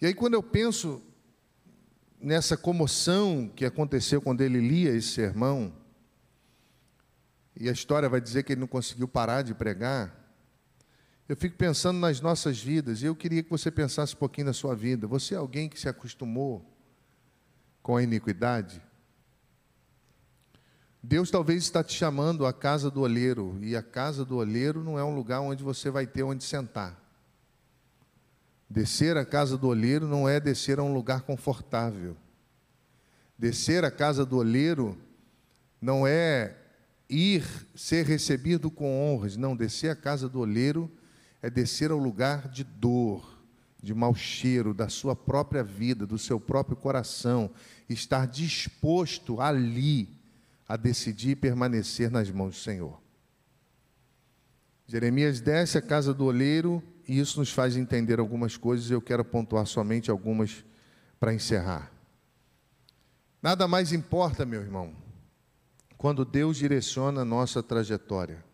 E 0.00 0.06
aí, 0.06 0.14
quando 0.14 0.34
eu 0.34 0.42
penso 0.42 1.02
nessa 2.22 2.56
comoção 2.56 3.50
que 3.54 3.64
aconteceu 3.64 4.22
quando 4.22 4.40
ele 4.40 4.60
lia 4.60 4.94
esse 4.94 5.08
sermão, 5.08 5.72
e 7.54 7.68
a 7.68 7.72
história 7.72 8.08
vai 8.08 8.20
dizer 8.20 8.44
que 8.44 8.52
ele 8.52 8.60
não 8.60 8.68
conseguiu 8.68 9.08
parar 9.08 9.42
de 9.42 9.52
pregar, 9.54 10.18
eu 11.28 11.36
fico 11.36 11.56
pensando 11.56 11.98
nas 11.98 12.20
nossas 12.20 12.62
vidas, 12.62 13.02
e 13.02 13.06
eu 13.06 13.16
queria 13.16 13.42
que 13.42 13.50
você 13.50 13.70
pensasse 13.70 14.14
um 14.14 14.18
pouquinho 14.18 14.46
na 14.46 14.52
sua 14.52 14.74
vida. 14.74 15.06
Você 15.06 15.34
é 15.34 15.38
alguém 15.38 15.68
que 15.68 15.78
se 15.78 15.88
acostumou 15.88 16.64
com 17.82 17.96
a 17.96 18.02
iniquidade? 18.02 18.82
Deus 21.02 21.30
talvez 21.30 21.62
está 21.62 21.82
te 21.82 21.94
chamando 21.94 22.46
à 22.46 22.52
casa 22.52 22.90
do 22.90 23.00
olheiro, 23.00 23.58
e 23.60 23.74
a 23.74 23.82
casa 23.82 24.24
do 24.24 24.36
olheiro 24.36 24.84
não 24.84 24.98
é 24.98 25.04
um 25.04 25.14
lugar 25.14 25.40
onde 25.40 25.64
você 25.64 25.90
vai 25.90 26.06
ter 26.06 26.22
onde 26.22 26.44
sentar. 26.44 27.01
Descer 28.72 29.18
à 29.18 29.24
casa 29.26 29.58
do 29.58 29.68
olheiro 29.68 30.08
não 30.08 30.26
é 30.26 30.40
descer 30.40 30.78
a 30.78 30.82
um 30.82 30.94
lugar 30.94 31.20
confortável. 31.20 32.16
Descer 33.38 33.84
à 33.84 33.90
casa 33.90 34.24
do 34.24 34.38
olheiro 34.38 34.96
não 35.78 36.06
é 36.06 36.56
ir 37.06 37.44
ser 37.74 38.06
recebido 38.06 38.70
com 38.70 39.14
honras. 39.14 39.36
Não, 39.36 39.54
descer 39.54 39.90
à 39.90 39.94
casa 39.94 40.26
do 40.26 40.40
olheiro 40.40 40.90
é 41.42 41.50
descer 41.50 41.90
ao 41.90 41.98
lugar 41.98 42.48
de 42.48 42.64
dor, 42.64 43.44
de 43.82 43.92
mau 43.92 44.14
cheiro 44.14 44.72
da 44.72 44.88
sua 44.88 45.14
própria 45.14 45.62
vida, 45.62 46.06
do 46.06 46.16
seu 46.16 46.40
próprio 46.40 46.74
coração, 46.74 47.50
estar 47.90 48.26
disposto 48.26 49.38
ali 49.38 50.16
a 50.66 50.78
decidir 50.78 51.36
permanecer 51.36 52.10
nas 52.10 52.30
mãos 52.30 52.54
do 52.54 52.60
Senhor. 52.60 53.02
Jeremias 54.86 55.42
desce 55.42 55.76
à 55.76 55.82
casa 55.82 56.14
do 56.14 56.24
oleiro 56.24 56.82
e 57.06 57.18
isso 57.18 57.38
nos 57.38 57.50
faz 57.50 57.76
entender 57.76 58.18
algumas 58.18 58.56
coisas, 58.56 58.90
eu 58.90 59.00
quero 59.00 59.24
pontuar 59.24 59.66
somente 59.66 60.10
algumas 60.10 60.64
para 61.18 61.34
encerrar. 61.34 61.92
Nada 63.40 63.66
mais 63.66 63.92
importa, 63.92 64.44
meu 64.44 64.60
irmão, 64.60 64.94
quando 65.96 66.24
Deus 66.24 66.56
direciona 66.56 67.22
a 67.22 67.24
nossa 67.24 67.62
trajetória. 67.62 68.44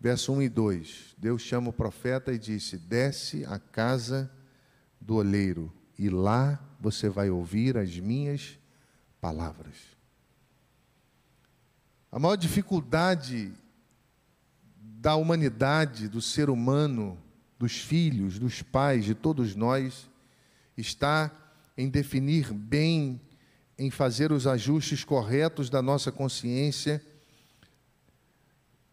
Verso 0.00 0.32
1 0.32 0.42
e 0.42 0.48
2: 0.48 1.14
Deus 1.18 1.42
chama 1.42 1.70
o 1.70 1.72
profeta 1.72 2.32
e 2.32 2.38
disse: 2.38 2.78
Desce 2.78 3.44
à 3.44 3.58
casa 3.58 4.30
do 5.00 5.16
oleiro, 5.16 5.72
e 5.98 6.08
lá 6.08 6.62
você 6.80 7.08
vai 7.08 7.30
ouvir 7.30 7.76
as 7.76 7.98
minhas 7.98 8.58
palavras. 9.20 9.76
A 12.10 12.18
maior 12.18 12.36
dificuldade 12.36 13.52
da 15.00 15.14
humanidade, 15.14 16.08
do 16.08 16.20
ser 16.20 16.50
humano, 16.50 17.16
dos 17.56 17.78
filhos, 17.78 18.36
dos 18.36 18.62
pais, 18.62 19.04
de 19.04 19.14
todos 19.14 19.54
nós, 19.54 20.10
está 20.76 21.30
em 21.76 21.88
definir 21.88 22.52
bem, 22.52 23.20
em 23.78 23.92
fazer 23.92 24.32
os 24.32 24.44
ajustes 24.44 25.04
corretos 25.04 25.70
da 25.70 25.80
nossa 25.80 26.10
consciência, 26.10 27.00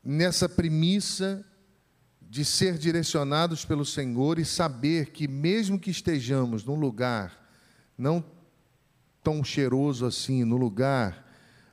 nessa 0.04 0.48
premissa 0.48 1.44
de 2.22 2.46
ser 2.46 2.78
direcionados 2.78 3.66
pelo 3.66 3.84
Senhor 3.84 4.38
e 4.38 4.46
saber 4.46 5.10
que, 5.10 5.28
mesmo 5.28 5.80
que 5.80 5.90
estejamos 5.90 6.64
num 6.64 6.76
lugar 6.76 7.50
não 7.98 8.24
tão 9.24 9.44
cheiroso 9.44 10.06
assim, 10.06 10.44
no 10.44 10.56
lugar 10.56 11.26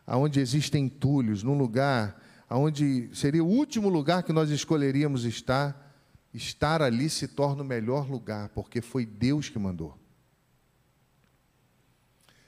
onde 0.07 0.41
existem 0.41 0.87
entulhos, 0.87 1.43
num 1.43 1.57
lugar 1.57 2.19
onde 2.57 3.09
seria 3.15 3.43
o 3.43 3.49
último 3.49 3.89
lugar 3.89 4.23
que 4.23 4.33
nós 4.33 4.51
escolheríamos 4.51 5.25
estar, 5.25 5.95
estar 6.33 6.83
ali 6.83 7.09
se 7.09 7.29
torna 7.29 7.63
o 7.63 7.67
melhor 7.67 8.11
lugar, 8.11 8.49
porque 8.51 8.81
foi 8.81 9.07
Deus 9.07 9.49
que 9.49 9.59
mandou. 9.59 9.99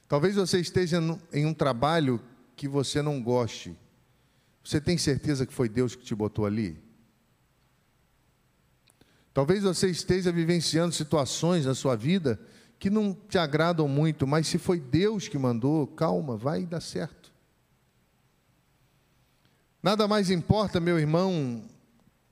Talvez 0.08 0.36
você 0.36 0.60
esteja 0.60 1.00
em 1.32 1.46
um 1.46 1.54
trabalho 1.54 2.20
que 2.54 2.68
você 2.68 3.02
não 3.02 3.22
goste. 3.22 3.76
Você 4.62 4.80
tem 4.80 4.96
certeza 4.96 5.44
que 5.44 5.52
foi 5.52 5.68
Deus 5.68 5.94
que 5.94 6.04
te 6.04 6.14
botou 6.14 6.46
ali? 6.46 6.82
Talvez 9.34 9.64
você 9.64 9.90
esteja 9.90 10.30
vivenciando 10.30 10.94
situações 10.94 11.66
na 11.66 11.74
sua 11.74 11.96
vida 11.96 12.40
que 12.78 12.88
não 12.88 13.12
te 13.12 13.36
agradam 13.36 13.88
muito, 13.88 14.26
mas 14.26 14.46
se 14.46 14.58
foi 14.58 14.78
Deus 14.78 15.26
que 15.26 15.36
mandou, 15.36 15.86
calma, 15.88 16.36
vai 16.36 16.64
dar 16.64 16.80
certo. 16.80 17.33
Nada 19.84 20.08
mais 20.08 20.30
importa, 20.30 20.80
meu 20.80 20.98
irmão, 20.98 21.62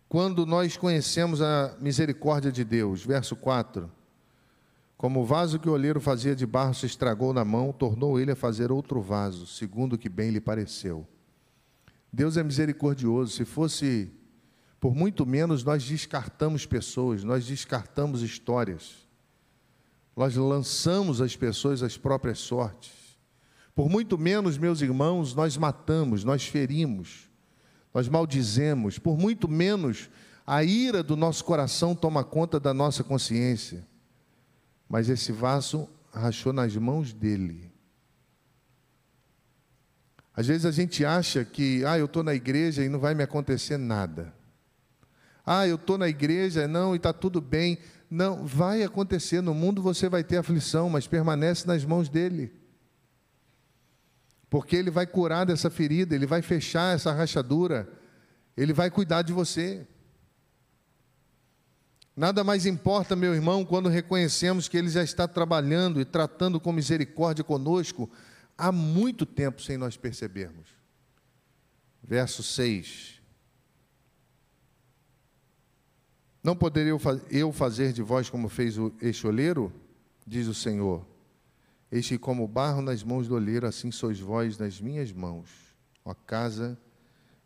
quando 0.08 0.46
nós 0.46 0.78
conhecemos 0.78 1.42
a 1.42 1.76
misericórdia 1.78 2.50
de 2.50 2.64
Deus. 2.64 3.04
Verso 3.04 3.36
4. 3.36 3.92
Como 4.96 5.20
o 5.20 5.26
vaso 5.26 5.58
que 5.58 5.68
o 5.68 5.72
olheiro 5.72 6.00
fazia 6.00 6.34
de 6.34 6.46
barro 6.46 6.72
se 6.72 6.86
estragou 6.86 7.34
na 7.34 7.44
mão, 7.44 7.70
tornou 7.70 8.18
ele 8.18 8.30
a 8.30 8.34
fazer 8.34 8.72
outro 8.72 9.02
vaso, 9.02 9.46
segundo 9.46 9.92
o 9.92 9.98
que 9.98 10.08
bem 10.08 10.30
lhe 10.30 10.40
pareceu. 10.40 11.06
Deus 12.10 12.38
é 12.38 12.42
misericordioso. 12.42 13.32
Se 13.32 13.44
fosse 13.44 14.10
por 14.80 14.94
muito 14.94 15.26
menos, 15.26 15.62
nós 15.62 15.84
descartamos 15.84 16.64
pessoas, 16.64 17.22
nós 17.22 17.44
descartamos 17.44 18.22
histórias. 18.22 19.06
Nós 20.16 20.34
lançamos 20.36 21.20
as 21.20 21.36
pessoas 21.36 21.82
às 21.82 21.98
próprias 21.98 22.38
sortes. 22.38 22.94
Por 23.74 23.90
muito 23.90 24.16
menos, 24.16 24.56
meus 24.56 24.80
irmãos, 24.80 25.34
nós 25.34 25.58
matamos, 25.58 26.24
nós 26.24 26.46
ferimos, 26.46 27.30
nós 27.92 28.09
maldizemos. 28.09 28.98
Por 28.98 29.18
muito 29.18 29.48
menos, 29.48 30.09
a 30.46 30.64
ira 30.64 31.02
do 31.02 31.16
nosso 31.16 31.44
coração 31.44 31.94
toma 31.94 32.24
conta 32.24 32.59
da 32.59 32.72
nossa 32.72 33.05
consciência. 33.05 33.87
Mas 34.88 35.09
esse 35.09 35.33
vaso 35.33 35.88
rachou 36.12 36.52
nas 36.52 36.76
mãos 36.76 37.12
dele. 37.12 37.70
Às 40.35 40.46
vezes 40.46 40.64
a 40.64 40.70
gente 40.70 41.05
acha 41.05 41.44
que, 41.44 41.85
ah, 41.85 41.98
eu 41.98 42.07
estou 42.07 42.22
na 42.22 42.35
igreja 42.35 42.83
e 42.83 42.88
não 42.88 42.98
vai 42.98 43.14
me 43.14 43.22
acontecer 43.22 43.76
nada. 43.76 44.33
Ah, 45.44 45.66
eu 45.66 45.74
estou 45.74 45.98
na 45.98 46.09
igreja, 46.09 46.66
não, 46.68 46.94
e 46.94 46.96
está 46.96 47.12
tudo 47.12 47.40
bem. 47.40 47.78
Não, 48.11 48.46
vai 48.46 48.83
acontecer. 48.83 49.40
No 49.40 49.52
mundo 49.52 49.83
você 49.83 50.09
vai 50.09 50.24
ter 50.24 50.38
aflição, 50.38 50.88
mas 50.88 51.07
permanece 51.07 51.66
nas 51.66 51.85
mãos 51.85 52.09
dele. 52.09 52.52
Porque 54.52 54.76
ele 54.76 54.90
vai 54.90 55.06
curar 55.06 55.46
dessa 55.46 55.70
ferida, 55.70 56.14
ele 56.14 56.26
vai 56.26 56.42
fechar 56.42 56.94
essa 56.94 57.10
rachadura, 57.10 57.90
ele 58.54 58.74
vai 58.74 58.90
cuidar 58.90 59.22
de 59.22 59.32
você. 59.32 59.86
Nada 62.14 62.44
mais 62.44 62.66
importa, 62.66 63.16
meu 63.16 63.34
irmão, 63.34 63.64
quando 63.64 63.88
reconhecemos 63.88 64.68
que 64.68 64.76
Ele 64.76 64.90
já 64.90 65.02
está 65.02 65.26
trabalhando 65.26 66.02
e 66.02 66.04
tratando 66.04 66.60
com 66.60 66.70
misericórdia 66.70 67.42
conosco 67.42 68.10
há 68.58 68.70
muito 68.70 69.24
tempo 69.24 69.62
sem 69.62 69.78
nós 69.78 69.96
percebermos. 69.96 70.68
Verso 72.02 72.42
6. 72.42 73.22
Não 76.44 76.54
poderia 76.54 76.92
eu 77.30 77.52
fazer 77.52 77.94
de 77.94 78.02
vós 78.02 78.28
como 78.28 78.50
fez 78.50 78.74
este 79.00 79.26
oleiro? 79.26 79.72
Diz 80.26 80.46
o 80.46 80.52
Senhor. 80.52 81.10
Este 81.92 82.16
como 82.16 82.48
barro 82.48 82.81
nas 82.81 83.05
mãos 83.05 83.28
do 83.28 83.35
oleiro, 83.35 83.66
assim 83.66 83.90
sois 83.90 84.18
vós 84.18 84.57
nas 84.57 84.81
minhas 84.81 85.12
mãos, 85.12 85.50
ó 86.02 86.14
casa 86.14 86.78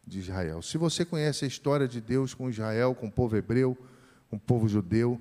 de 0.06 0.20
Israel. 0.20 0.62
Se 0.62 0.78
você 0.78 1.04
conhece 1.04 1.44
a 1.44 1.48
história 1.48 1.88
de 1.88 2.00
Deus 2.00 2.32
com 2.32 2.48
Israel, 2.48 2.94
com 2.94 3.08
o 3.08 3.12
povo 3.12 3.36
hebreu, 3.36 3.76
com 4.30 4.36
o 4.36 4.40
povo 4.40 4.68
judeu, 4.68 5.20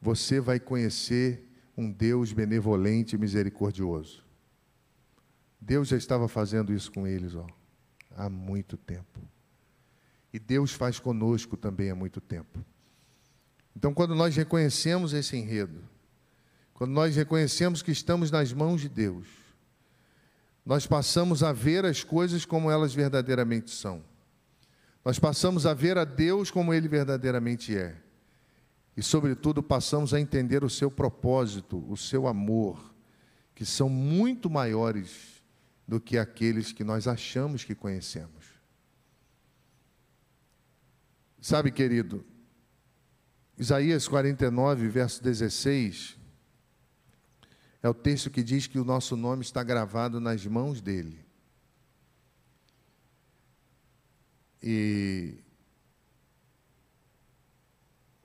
você 0.00 0.38
vai 0.38 0.60
conhecer 0.60 1.44
um 1.76 1.90
Deus 1.90 2.32
benevolente 2.32 3.16
e 3.16 3.18
misericordioso. 3.18 4.24
Deus 5.60 5.88
já 5.88 5.96
estava 5.96 6.28
fazendo 6.28 6.72
isso 6.72 6.92
com 6.92 7.04
eles 7.04 7.34
ó, 7.34 7.44
há 8.16 8.30
muito 8.30 8.76
tempo. 8.76 9.20
E 10.32 10.38
Deus 10.38 10.70
faz 10.70 11.00
conosco 11.00 11.56
também 11.56 11.90
há 11.90 11.96
muito 11.96 12.20
tempo. 12.20 12.64
Então, 13.74 13.92
quando 13.92 14.14
nós 14.14 14.36
reconhecemos 14.36 15.12
esse 15.12 15.36
enredo, 15.36 15.82
quando 16.76 16.90
nós 16.90 17.16
reconhecemos 17.16 17.82
que 17.82 17.90
estamos 17.90 18.30
nas 18.30 18.52
mãos 18.52 18.82
de 18.82 18.88
Deus, 18.90 19.26
nós 20.64 20.86
passamos 20.86 21.42
a 21.42 21.50
ver 21.50 21.86
as 21.86 22.04
coisas 22.04 22.44
como 22.44 22.70
elas 22.70 22.92
verdadeiramente 22.92 23.70
são. 23.70 24.04
Nós 25.02 25.18
passamos 25.18 25.64
a 25.64 25.72
ver 25.72 25.96
a 25.96 26.04
Deus 26.04 26.50
como 26.50 26.74
Ele 26.74 26.86
verdadeiramente 26.86 27.74
é. 27.74 27.96
E, 28.94 29.02
sobretudo, 29.02 29.62
passamos 29.62 30.12
a 30.12 30.20
entender 30.20 30.64
o 30.64 30.68
seu 30.68 30.90
propósito, 30.90 31.82
o 31.90 31.96
seu 31.96 32.26
amor, 32.26 32.94
que 33.54 33.64
são 33.64 33.88
muito 33.88 34.50
maiores 34.50 35.42
do 35.88 35.98
que 35.98 36.18
aqueles 36.18 36.72
que 36.72 36.84
nós 36.84 37.08
achamos 37.08 37.64
que 37.64 37.74
conhecemos. 37.74 38.44
Sabe, 41.40 41.70
querido, 41.70 42.22
Isaías 43.56 44.06
49, 44.06 44.88
verso 44.88 45.22
16, 45.22 46.25
é 47.82 47.88
o 47.88 47.94
texto 47.94 48.30
que 48.30 48.42
diz 48.42 48.66
que 48.66 48.78
o 48.78 48.84
nosso 48.84 49.16
nome 49.16 49.42
está 49.42 49.62
gravado 49.62 50.20
nas 50.20 50.44
mãos 50.46 50.80
dele. 50.80 51.24
E 54.62 55.34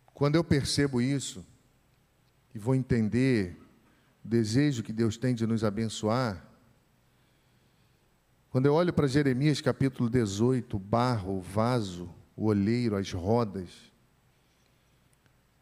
quando 0.05 0.35
eu 0.35 0.43
percebo 0.43 1.01
isso, 1.01 1.45
e 2.53 2.59
vou 2.59 2.75
entender 2.75 3.57
o 4.23 4.27
desejo 4.27 4.83
que 4.83 4.93
Deus 4.93 5.17
tem 5.17 5.33
de 5.33 5.45
nos 5.45 5.63
abençoar, 5.63 6.45
quando 8.49 8.65
eu 8.65 8.73
olho 8.73 8.91
para 8.91 9.07
Jeremias 9.07 9.61
capítulo 9.61 10.09
18, 10.09 10.75
o 10.75 10.79
barro, 10.79 11.39
vaso, 11.39 12.13
o 12.35 12.45
olheiro, 12.45 12.97
as 12.97 13.11
rodas, 13.11 13.69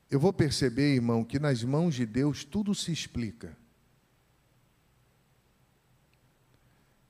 eu 0.10 0.20
vou 0.20 0.34
perceber, 0.34 0.96
irmão, 0.96 1.24
que 1.24 1.38
nas 1.38 1.64
mãos 1.64 1.94
de 1.94 2.06
Deus 2.06 2.44
tudo 2.44 2.74
se 2.74 2.92
explica. 2.92 3.56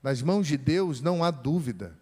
Nas 0.01 0.21
mãos 0.21 0.47
de 0.47 0.57
Deus 0.57 1.01
não 1.01 1.23
há 1.23 1.31
dúvida. 1.31 1.97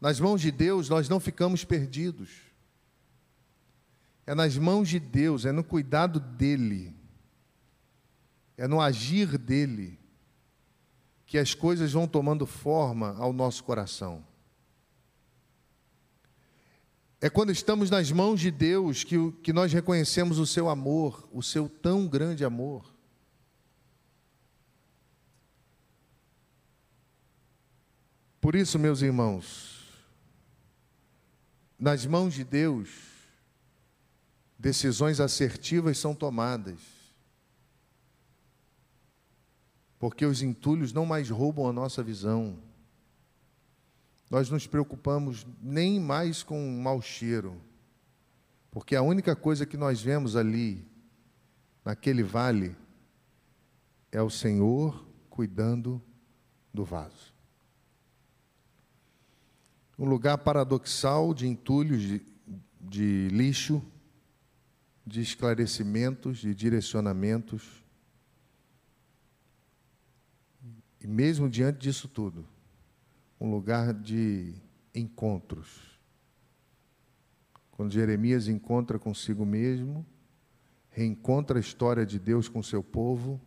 Nas 0.00 0.20
mãos 0.20 0.40
de 0.40 0.50
Deus 0.50 0.88
nós 0.88 1.08
não 1.08 1.20
ficamos 1.20 1.64
perdidos. 1.64 2.30
É 4.26 4.34
nas 4.34 4.56
mãos 4.56 4.88
de 4.88 5.00
Deus, 5.00 5.44
é 5.44 5.52
no 5.52 5.64
cuidado 5.64 6.20
dEle, 6.20 6.94
é 8.58 8.68
no 8.68 8.78
agir 8.78 9.38
dEle, 9.38 9.98
que 11.24 11.38
as 11.38 11.54
coisas 11.54 11.92
vão 11.92 12.06
tomando 12.06 12.44
forma 12.44 13.16
ao 13.16 13.32
nosso 13.32 13.64
coração. 13.64 14.22
É 17.20 17.28
quando 17.28 17.50
estamos 17.50 17.90
nas 17.90 18.12
mãos 18.12 18.38
de 18.38 18.50
Deus 18.50 19.02
que, 19.02 19.32
que 19.42 19.52
nós 19.52 19.72
reconhecemos 19.72 20.38
o 20.38 20.46
seu 20.46 20.68
amor, 20.68 21.28
o 21.32 21.42
seu 21.42 21.68
tão 21.68 22.06
grande 22.06 22.44
amor. 22.44 22.97
Por 28.40 28.54
isso, 28.54 28.78
meus 28.78 29.02
irmãos, 29.02 29.78
nas 31.78 32.06
mãos 32.06 32.34
de 32.34 32.44
Deus, 32.44 32.88
decisões 34.58 35.20
assertivas 35.20 35.98
são 35.98 36.14
tomadas. 36.14 36.80
Porque 39.98 40.24
os 40.24 40.42
entulhos 40.42 40.92
não 40.92 41.04
mais 41.04 41.30
roubam 41.30 41.68
a 41.68 41.72
nossa 41.72 42.02
visão. 42.02 42.58
Nós 44.30 44.50
nos 44.50 44.66
preocupamos 44.66 45.46
nem 45.60 45.98
mais 45.98 46.42
com 46.42 46.68
o 46.68 46.82
mau 46.82 47.00
cheiro, 47.00 47.60
porque 48.70 48.94
a 48.94 49.02
única 49.02 49.34
coisa 49.34 49.64
que 49.64 49.76
nós 49.76 50.02
vemos 50.02 50.36
ali, 50.36 50.86
naquele 51.84 52.22
vale, 52.22 52.76
é 54.12 54.20
o 54.20 54.28
Senhor 54.28 55.06
cuidando 55.30 56.02
do 56.72 56.84
vaso. 56.84 57.27
Um 59.98 60.04
lugar 60.04 60.38
paradoxal 60.38 61.34
de 61.34 61.46
entulhos, 61.46 62.00
de, 62.00 62.22
de 62.80 63.28
lixo, 63.28 63.82
de 65.04 65.20
esclarecimentos, 65.20 66.38
de 66.38 66.54
direcionamentos. 66.54 67.82
E 71.00 71.06
mesmo 71.06 71.48
diante 71.48 71.78
disso 71.78 72.06
tudo, 72.06 72.46
um 73.40 73.50
lugar 73.50 73.94
de 73.94 74.54
encontros. 74.94 75.98
Quando 77.70 77.92
Jeremias 77.92 78.48
encontra 78.48 78.98
consigo 78.98 79.46
mesmo, 79.46 80.04
reencontra 80.90 81.58
a 81.58 81.60
história 81.60 82.04
de 82.04 82.18
Deus 82.18 82.48
com 82.48 82.62
seu 82.62 82.82
povo 82.82 83.40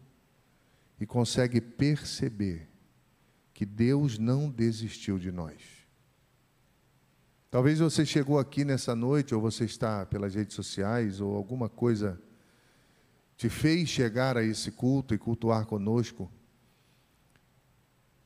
e 1.00 1.06
consegue 1.06 1.60
perceber 1.60 2.70
que 3.54 3.66
Deus 3.66 4.18
não 4.18 4.50
desistiu 4.50 5.20
de 5.20 5.32
nós. 5.32 5.81
Talvez 7.52 7.80
você 7.80 8.06
chegou 8.06 8.40
aqui 8.40 8.64
nessa 8.64 8.96
noite, 8.96 9.36
ou 9.36 9.42
você 9.42 9.66
está 9.66 10.06
pelas 10.06 10.36
redes 10.36 10.56
sociais, 10.56 11.20
ou 11.20 11.36
alguma 11.36 11.68
coisa 11.68 12.18
te 13.36 13.50
fez 13.50 13.90
chegar 13.90 14.38
a 14.38 14.44
esse 14.44 14.72
culto 14.72 15.14
e 15.14 15.18
cultuar 15.18 15.66
conosco. 15.66 16.32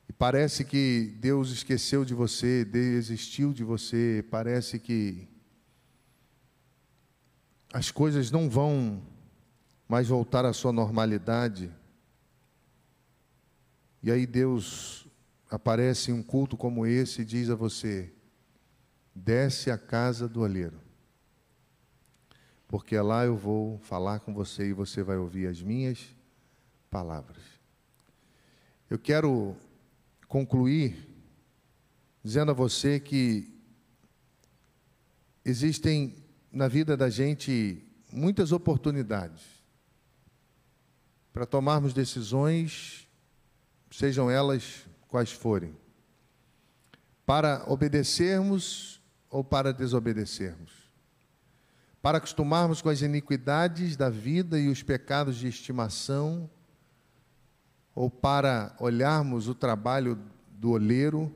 E 0.07 0.13
parece 0.13 0.63
que 0.63 1.17
Deus 1.19 1.49
esqueceu 1.49 2.05
de 2.05 2.13
você, 2.13 2.63
desistiu 2.63 3.51
de 3.51 3.63
você, 3.63 4.23
parece 4.29 4.77
que 4.77 5.27
as 7.73 7.89
coisas 7.89 8.29
não 8.29 8.47
vão 8.47 9.01
mais 9.89 10.07
voltar 10.07 10.45
à 10.45 10.53
sua 10.53 10.71
normalidade. 10.71 11.73
E 14.03 14.11
aí 14.11 14.27
Deus 14.27 15.07
aparece 15.49 16.11
em 16.11 16.13
um 16.13 16.21
culto 16.21 16.55
como 16.55 16.85
esse 16.85 17.23
e 17.23 17.25
diz 17.25 17.49
a 17.49 17.55
você: 17.55 18.14
desce 19.15 19.71
à 19.71 19.77
casa 19.77 20.27
do 20.27 20.41
olheiro, 20.41 20.81
porque 22.67 22.99
lá 22.99 23.23
eu 23.23 23.37
vou 23.37 23.79
falar 23.79 24.19
com 24.19 24.33
você 24.33 24.67
e 24.67 24.73
você 24.73 25.01
vai 25.01 25.15
ouvir 25.15 25.47
as 25.47 25.61
minhas 25.61 26.13
palavras. 26.91 27.41
Eu 28.89 28.99
quero 28.99 29.55
concluir 30.27 31.07
dizendo 32.21 32.51
a 32.51 32.53
você 32.53 32.99
que 32.99 33.55
existem 35.45 36.15
na 36.51 36.67
vida 36.67 36.97
da 36.97 37.09
gente 37.09 37.81
muitas 38.11 38.51
oportunidades 38.51 39.41
para 41.31 41.45
tomarmos 41.45 41.93
decisões, 41.93 43.07
sejam 43.91 44.29
elas 44.29 44.85
quais 45.07 45.31
forem, 45.31 45.75
para 47.25 47.63
obedecermos 47.67 49.01
ou 49.35 49.43
para 49.43 49.73
desobedecermos? 49.73 50.71
Para 52.01 52.19
acostumarmos 52.19 52.81
com 52.81 52.87
as 52.87 53.01
iniquidades 53.01 53.97
da 53.97 54.09
vida 54.09 54.57
e 54.57 54.69
os 54.69 54.81
pecados 54.81 55.35
de 55.35 55.49
estimação, 55.49 56.49
ou 57.93 58.09
para 58.09 58.73
olharmos 58.79 59.49
o 59.49 59.53
trabalho 59.53 60.17
do 60.51 60.71
oleiro 60.71 61.35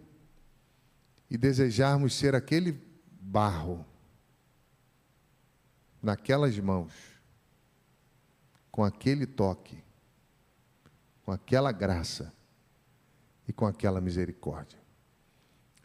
e 1.30 1.38
desejarmos 1.38 2.14
ser 2.14 2.36
aquele 2.36 2.82
barro 3.20 3.86
naquelas 6.02 6.58
mãos, 6.58 6.94
com 8.72 8.82
aquele 8.82 9.26
toque, 9.26 9.84
com 11.26 11.34
aquela 11.34 11.74
graça 11.74 12.34
e 13.46 13.52
com 13.52 13.68
aquela 13.68 14.00
misericórdia. 14.00 14.79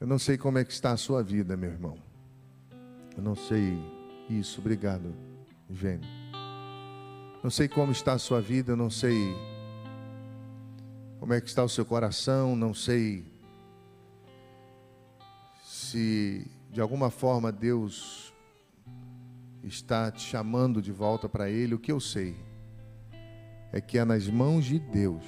Eu 0.00 0.06
não 0.06 0.18
sei 0.18 0.36
como 0.36 0.58
é 0.58 0.64
que 0.64 0.72
está 0.72 0.90
a 0.90 0.96
sua 0.96 1.22
vida, 1.22 1.56
meu 1.56 1.70
irmão. 1.70 1.96
Eu 3.16 3.22
não 3.22 3.36
sei 3.36 3.78
isso, 4.28 4.60
obrigado, 4.60 5.14
Gênio. 5.70 6.08
Não 7.42 7.50
sei 7.50 7.68
como 7.68 7.92
está 7.92 8.14
a 8.14 8.18
sua 8.18 8.40
vida, 8.40 8.72
eu 8.72 8.76
não 8.76 8.90
sei 8.90 9.34
como 11.20 11.32
é 11.32 11.40
que 11.40 11.46
está 11.46 11.62
o 11.62 11.68
seu 11.68 11.84
coração, 11.84 12.56
não 12.56 12.74
sei 12.74 13.24
se 15.62 16.46
de 16.70 16.80
alguma 16.80 17.08
forma 17.08 17.52
Deus 17.52 18.34
está 19.62 20.10
te 20.10 20.22
chamando 20.22 20.82
de 20.82 20.90
volta 20.90 21.28
para 21.28 21.48
Ele. 21.48 21.74
O 21.74 21.78
que 21.78 21.92
eu 21.92 22.00
sei 22.00 22.36
é 23.72 23.80
que 23.80 23.96
é 23.96 24.04
nas 24.04 24.26
mãos 24.26 24.64
de 24.64 24.78
Deus 24.78 25.22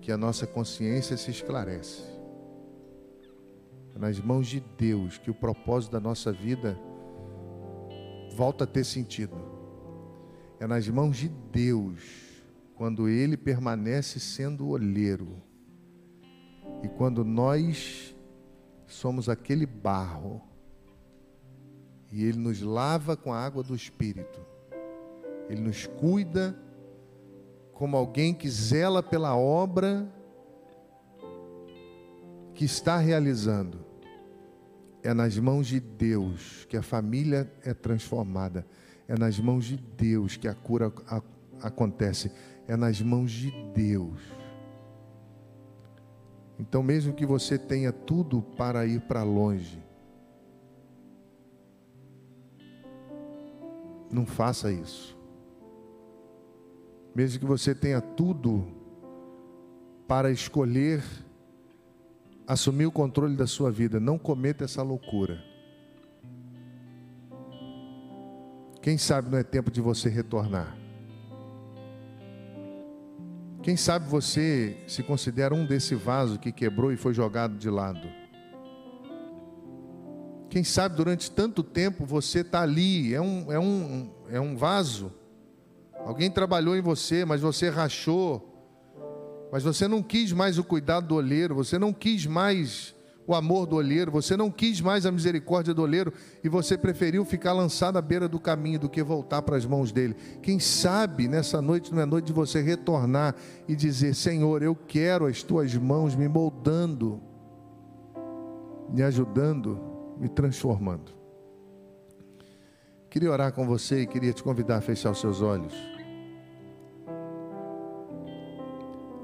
que 0.00 0.12
a 0.12 0.16
nossa 0.16 0.46
consciência 0.46 1.16
se 1.16 1.30
esclarece 1.30 2.17
nas 3.98 4.20
mãos 4.20 4.46
de 4.46 4.60
Deus 4.60 5.18
que 5.18 5.30
o 5.30 5.34
propósito 5.34 5.90
da 5.90 6.00
nossa 6.00 6.32
vida 6.32 6.78
volta 8.36 8.62
a 8.62 8.66
ter 8.66 8.84
sentido. 8.84 9.36
É 10.60 10.66
nas 10.66 10.88
mãos 10.88 11.16
de 11.16 11.28
Deus, 11.28 12.00
quando 12.76 13.08
Ele 13.08 13.36
permanece 13.36 14.20
sendo 14.20 14.66
o 14.66 14.68
olheiro. 14.68 15.42
E 16.84 16.88
quando 16.88 17.24
nós 17.24 18.14
somos 18.86 19.28
aquele 19.28 19.66
barro, 19.66 20.40
e 22.12 22.24
Ele 22.24 22.38
nos 22.38 22.62
lava 22.62 23.16
com 23.16 23.32
a 23.32 23.44
água 23.44 23.64
do 23.64 23.74
Espírito, 23.74 24.40
Ele 25.48 25.60
nos 25.60 25.86
cuida 25.86 26.56
como 27.72 27.96
alguém 27.96 28.32
que 28.32 28.48
zela 28.48 29.02
pela 29.02 29.36
obra 29.36 30.08
que 32.54 32.64
está 32.64 32.96
realizando. 32.96 33.87
É 35.08 35.14
nas 35.14 35.38
mãos 35.38 35.66
de 35.66 35.80
Deus 35.80 36.66
que 36.68 36.76
a 36.76 36.82
família 36.82 37.50
é 37.64 37.72
transformada. 37.72 38.66
É 39.08 39.18
nas 39.18 39.40
mãos 39.40 39.64
de 39.64 39.78
Deus 39.78 40.36
que 40.36 40.46
a 40.46 40.52
cura 40.52 40.92
acontece. 41.62 42.30
É 42.66 42.76
nas 42.76 43.00
mãos 43.00 43.30
de 43.30 43.50
Deus. 43.74 44.20
Então, 46.58 46.82
mesmo 46.82 47.14
que 47.14 47.24
você 47.24 47.56
tenha 47.56 47.90
tudo 47.90 48.42
para 48.42 48.84
ir 48.84 49.00
para 49.00 49.22
longe, 49.22 49.82
não 54.12 54.26
faça 54.26 54.70
isso. 54.70 55.16
Mesmo 57.14 57.40
que 57.40 57.46
você 57.46 57.74
tenha 57.74 58.02
tudo 58.02 58.68
para 60.06 60.30
escolher 60.30 61.02
assumir 62.48 62.86
o 62.86 62.90
controle 62.90 63.36
da 63.36 63.46
sua 63.46 63.70
vida. 63.70 64.00
Não 64.00 64.18
cometa 64.18 64.64
essa 64.64 64.82
loucura. 64.82 65.38
Quem 68.80 68.96
sabe 68.96 69.30
não 69.30 69.36
é 69.36 69.42
tempo 69.42 69.70
de 69.70 69.82
você 69.82 70.08
retornar. 70.08 70.74
Quem 73.62 73.76
sabe 73.76 74.08
você 74.08 74.78
se 74.86 75.02
considera 75.02 75.54
um 75.54 75.66
desse 75.66 75.94
vaso 75.94 76.38
que 76.38 76.50
quebrou 76.50 76.90
e 76.90 76.96
foi 76.96 77.12
jogado 77.12 77.58
de 77.58 77.68
lado. 77.68 78.08
Quem 80.48 80.64
sabe 80.64 80.96
durante 80.96 81.30
tanto 81.30 81.62
tempo 81.62 82.06
você 82.06 82.40
está 82.40 82.62
ali, 82.62 83.12
é 83.12 83.20
um, 83.20 83.52
é, 83.52 83.58
um, 83.58 84.10
é 84.30 84.40
um 84.40 84.56
vaso. 84.56 85.12
Alguém 85.92 86.30
trabalhou 86.30 86.74
em 86.74 86.80
você, 86.80 87.26
mas 87.26 87.42
você 87.42 87.68
rachou, 87.68 88.57
mas 89.50 89.62
você 89.62 89.88
não 89.88 90.02
quis 90.02 90.32
mais 90.32 90.58
o 90.58 90.64
cuidado 90.64 91.06
do 91.06 91.14
olheiro, 91.14 91.54
você 91.54 91.78
não 91.78 91.92
quis 91.92 92.26
mais 92.26 92.94
o 93.28 93.34
amor 93.34 93.66
do 93.66 93.76
olheiro, 93.76 94.10
você 94.10 94.38
não 94.38 94.50
quis 94.50 94.80
mais 94.80 95.04
a 95.04 95.12
misericórdia 95.12 95.74
do 95.74 95.82
olheiro 95.82 96.10
e 96.42 96.48
você 96.48 96.78
preferiu 96.78 97.26
ficar 97.26 97.52
lançado 97.52 97.98
à 97.98 98.02
beira 98.02 98.26
do 98.26 98.40
caminho 98.40 98.78
do 98.78 98.88
que 98.88 99.02
voltar 99.02 99.42
para 99.42 99.54
as 99.54 99.66
mãos 99.66 99.92
dele. 99.92 100.16
Quem 100.42 100.58
sabe 100.58 101.28
nessa 101.28 101.60
noite 101.60 101.92
não 101.94 102.00
é 102.00 102.06
noite 102.06 102.28
de 102.28 102.32
você 102.32 102.62
retornar 102.62 103.34
e 103.68 103.76
dizer: 103.76 104.14
Senhor, 104.14 104.62
eu 104.62 104.74
quero 104.74 105.26
as 105.26 105.42
tuas 105.42 105.74
mãos 105.74 106.16
me 106.16 106.26
moldando, 106.26 107.20
me 108.88 109.02
ajudando, 109.02 109.78
me 110.18 110.30
transformando. 110.30 111.12
Queria 113.10 113.30
orar 113.30 113.52
com 113.52 113.66
você 113.66 114.02
e 114.02 114.06
queria 114.06 114.32
te 114.32 114.42
convidar 114.42 114.78
a 114.78 114.80
fechar 114.80 115.10
os 115.10 115.20
seus 115.20 115.42
olhos. 115.42 115.97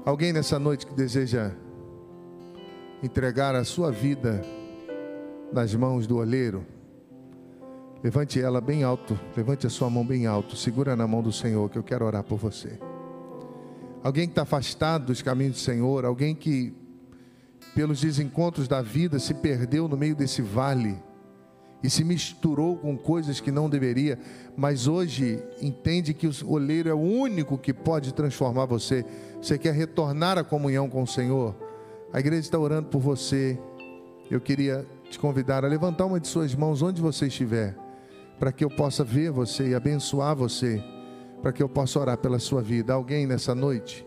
Alguém 0.05 0.31
nessa 0.31 0.59
noite 0.59 0.85
que 0.85 0.93
deseja 0.93 1.51
entregar 3.01 3.55
a 3.55 3.63
sua 3.63 3.91
vida 3.91 4.39
nas 5.51 5.73
mãos 5.73 6.05
do 6.05 6.17
olheiro, 6.17 6.63
levante 8.03 8.39
ela 8.39 8.61
bem 8.61 8.83
alto, 8.83 9.19
levante 9.35 9.65
a 9.65 9.69
sua 9.69 9.89
mão 9.89 10.05
bem 10.05 10.27
alto, 10.27 10.55
segura 10.55 10.95
na 10.95 11.07
mão 11.07 11.23
do 11.23 11.31
Senhor 11.31 11.71
que 11.71 11.77
eu 11.79 11.81
quero 11.81 12.05
orar 12.05 12.23
por 12.23 12.37
você. 12.37 12.79
Alguém 14.03 14.27
que 14.27 14.33
está 14.33 14.43
afastado 14.43 15.07
dos 15.07 15.23
caminhos 15.23 15.53
do 15.53 15.59
Senhor, 15.59 16.05
alguém 16.05 16.35
que, 16.35 16.71
pelos 17.73 17.99
desencontros 17.99 18.67
da 18.67 18.83
vida, 18.83 19.17
se 19.17 19.33
perdeu 19.33 19.87
no 19.87 19.97
meio 19.97 20.15
desse 20.15 20.39
vale 20.39 21.01
e 21.85 21.89
se 21.89 22.03
misturou 22.03 22.77
com 22.77 22.97
coisas 22.97 23.39
que 23.39 23.51
não 23.51 23.69
deveria, 23.69 24.17
mas 24.55 24.87
hoje 24.87 25.41
entende 25.61 26.13
que 26.13 26.27
o 26.27 26.33
oleiro 26.47 26.89
é 26.89 26.93
o 26.93 26.99
único 26.99 27.57
que 27.57 27.73
pode 27.73 28.13
transformar 28.13 28.65
você. 28.65 29.05
Você 29.41 29.57
quer 29.57 29.73
retornar 29.73 30.37
à 30.37 30.43
comunhão 30.43 30.89
com 30.89 31.03
o 31.03 31.07
Senhor? 31.07 31.55
A 32.11 32.19
igreja 32.19 32.41
está 32.41 32.59
orando 32.59 32.89
por 32.89 32.99
você. 32.99 33.59
Eu 34.29 34.41
queria 34.41 34.85
te 35.09 35.19
convidar 35.19 35.63
a 35.63 35.67
levantar 35.67 36.05
uma 36.05 36.19
de 36.19 36.27
suas 36.27 36.55
mãos 36.55 36.81
onde 36.81 37.01
você 37.01 37.27
estiver, 37.27 37.77
para 38.39 38.51
que 38.51 38.63
eu 38.63 38.69
possa 38.69 39.03
ver 39.03 39.31
você 39.31 39.69
e 39.69 39.75
abençoar 39.75 40.35
você 40.35 40.83
para 41.45 41.53
que 41.53 41.61
eu 41.61 41.69
possa 41.69 41.99
orar 41.99 42.17
pela 42.17 42.39
sua 42.39 42.59
vida. 42.59 42.91
Alguém 42.91 43.27
nessa 43.27 43.53
noite 43.53 44.03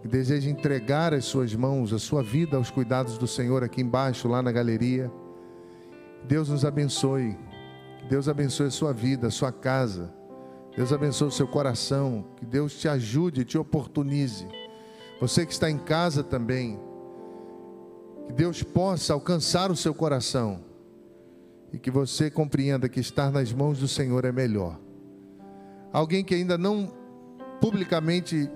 que 0.00 0.06
deseja 0.06 0.48
entregar 0.48 1.12
as 1.12 1.24
suas 1.24 1.52
mãos, 1.56 1.92
a 1.92 1.98
sua 1.98 2.22
vida 2.22 2.56
aos 2.56 2.70
cuidados 2.70 3.18
do 3.18 3.26
Senhor 3.26 3.64
aqui 3.64 3.82
embaixo, 3.82 4.28
lá 4.28 4.40
na 4.40 4.52
galeria. 4.52 5.10
Deus 6.24 6.48
nos 6.48 6.64
abençoe. 6.64 7.36
Deus 8.08 8.28
abençoe 8.28 8.66
a 8.66 8.70
sua 8.70 8.92
vida, 8.92 9.28
a 9.28 9.30
sua 9.30 9.52
casa. 9.52 10.12
Deus 10.76 10.92
abençoe 10.92 11.28
o 11.28 11.32
seu 11.32 11.46
coração. 11.46 12.24
Que 12.36 12.44
Deus 12.46 12.78
te 12.78 12.88
ajude, 12.88 13.44
te 13.44 13.58
oportunize. 13.58 14.46
Você 15.20 15.46
que 15.46 15.52
está 15.52 15.70
em 15.70 15.78
casa 15.78 16.22
também. 16.22 16.78
Que 18.26 18.32
Deus 18.32 18.62
possa 18.62 19.12
alcançar 19.12 19.70
o 19.70 19.76
seu 19.76 19.94
coração. 19.94 20.64
E 21.72 21.78
que 21.78 21.90
você 21.90 22.30
compreenda 22.30 22.88
que 22.88 23.00
estar 23.00 23.30
nas 23.30 23.52
mãos 23.52 23.78
do 23.78 23.88
Senhor 23.88 24.24
é 24.24 24.32
melhor 24.32 24.78
alguém 25.96 26.22
que 26.22 26.34
ainda 26.34 26.58
não 26.58 26.92
publicamente 27.58 28.50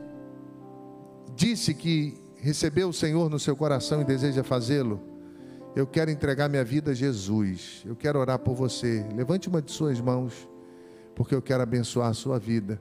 disse 1.34 1.72
que 1.72 2.14
recebeu 2.36 2.90
o 2.90 2.92
Senhor 2.92 3.30
no 3.30 3.38
seu 3.38 3.56
coração 3.56 4.02
e 4.02 4.04
deseja 4.04 4.44
fazê-lo, 4.44 5.00
eu 5.74 5.86
quero 5.86 6.10
entregar 6.10 6.48
minha 6.48 6.64
vida 6.64 6.90
a 6.90 6.94
Jesus. 6.94 7.82
Eu 7.86 7.94
quero 7.94 8.18
orar 8.18 8.38
por 8.38 8.54
você. 8.54 9.06
Levante 9.14 9.48
uma 9.48 9.60
de 9.60 9.70
suas 9.70 10.00
mãos, 10.00 10.48
porque 11.14 11.34
eu 11.34 11.42
quero 11.42 11.62
abençoar 11.62 12.08
a 12.08 12.14
sua 12.14 12.38
vida. 12.38 12.80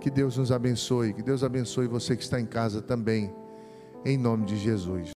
Que 0.00 0.10
Deus 0.10 0.36
nos 0.36 0.52
abençoe, 0.52 1.12
que 1.12 1.22
Deus 1.22 1.42
abençoe 1.42 1.86
você 1.86 2.16
que 2.16 2.22
está 2.22 2.40
em 2.40 2.46
casa 2.46 2.82
também, 2.82 3.32
em 4.04 4.16
nome 4.16 4.44
de 4.44 4.56
Jesus. 4.56 5.06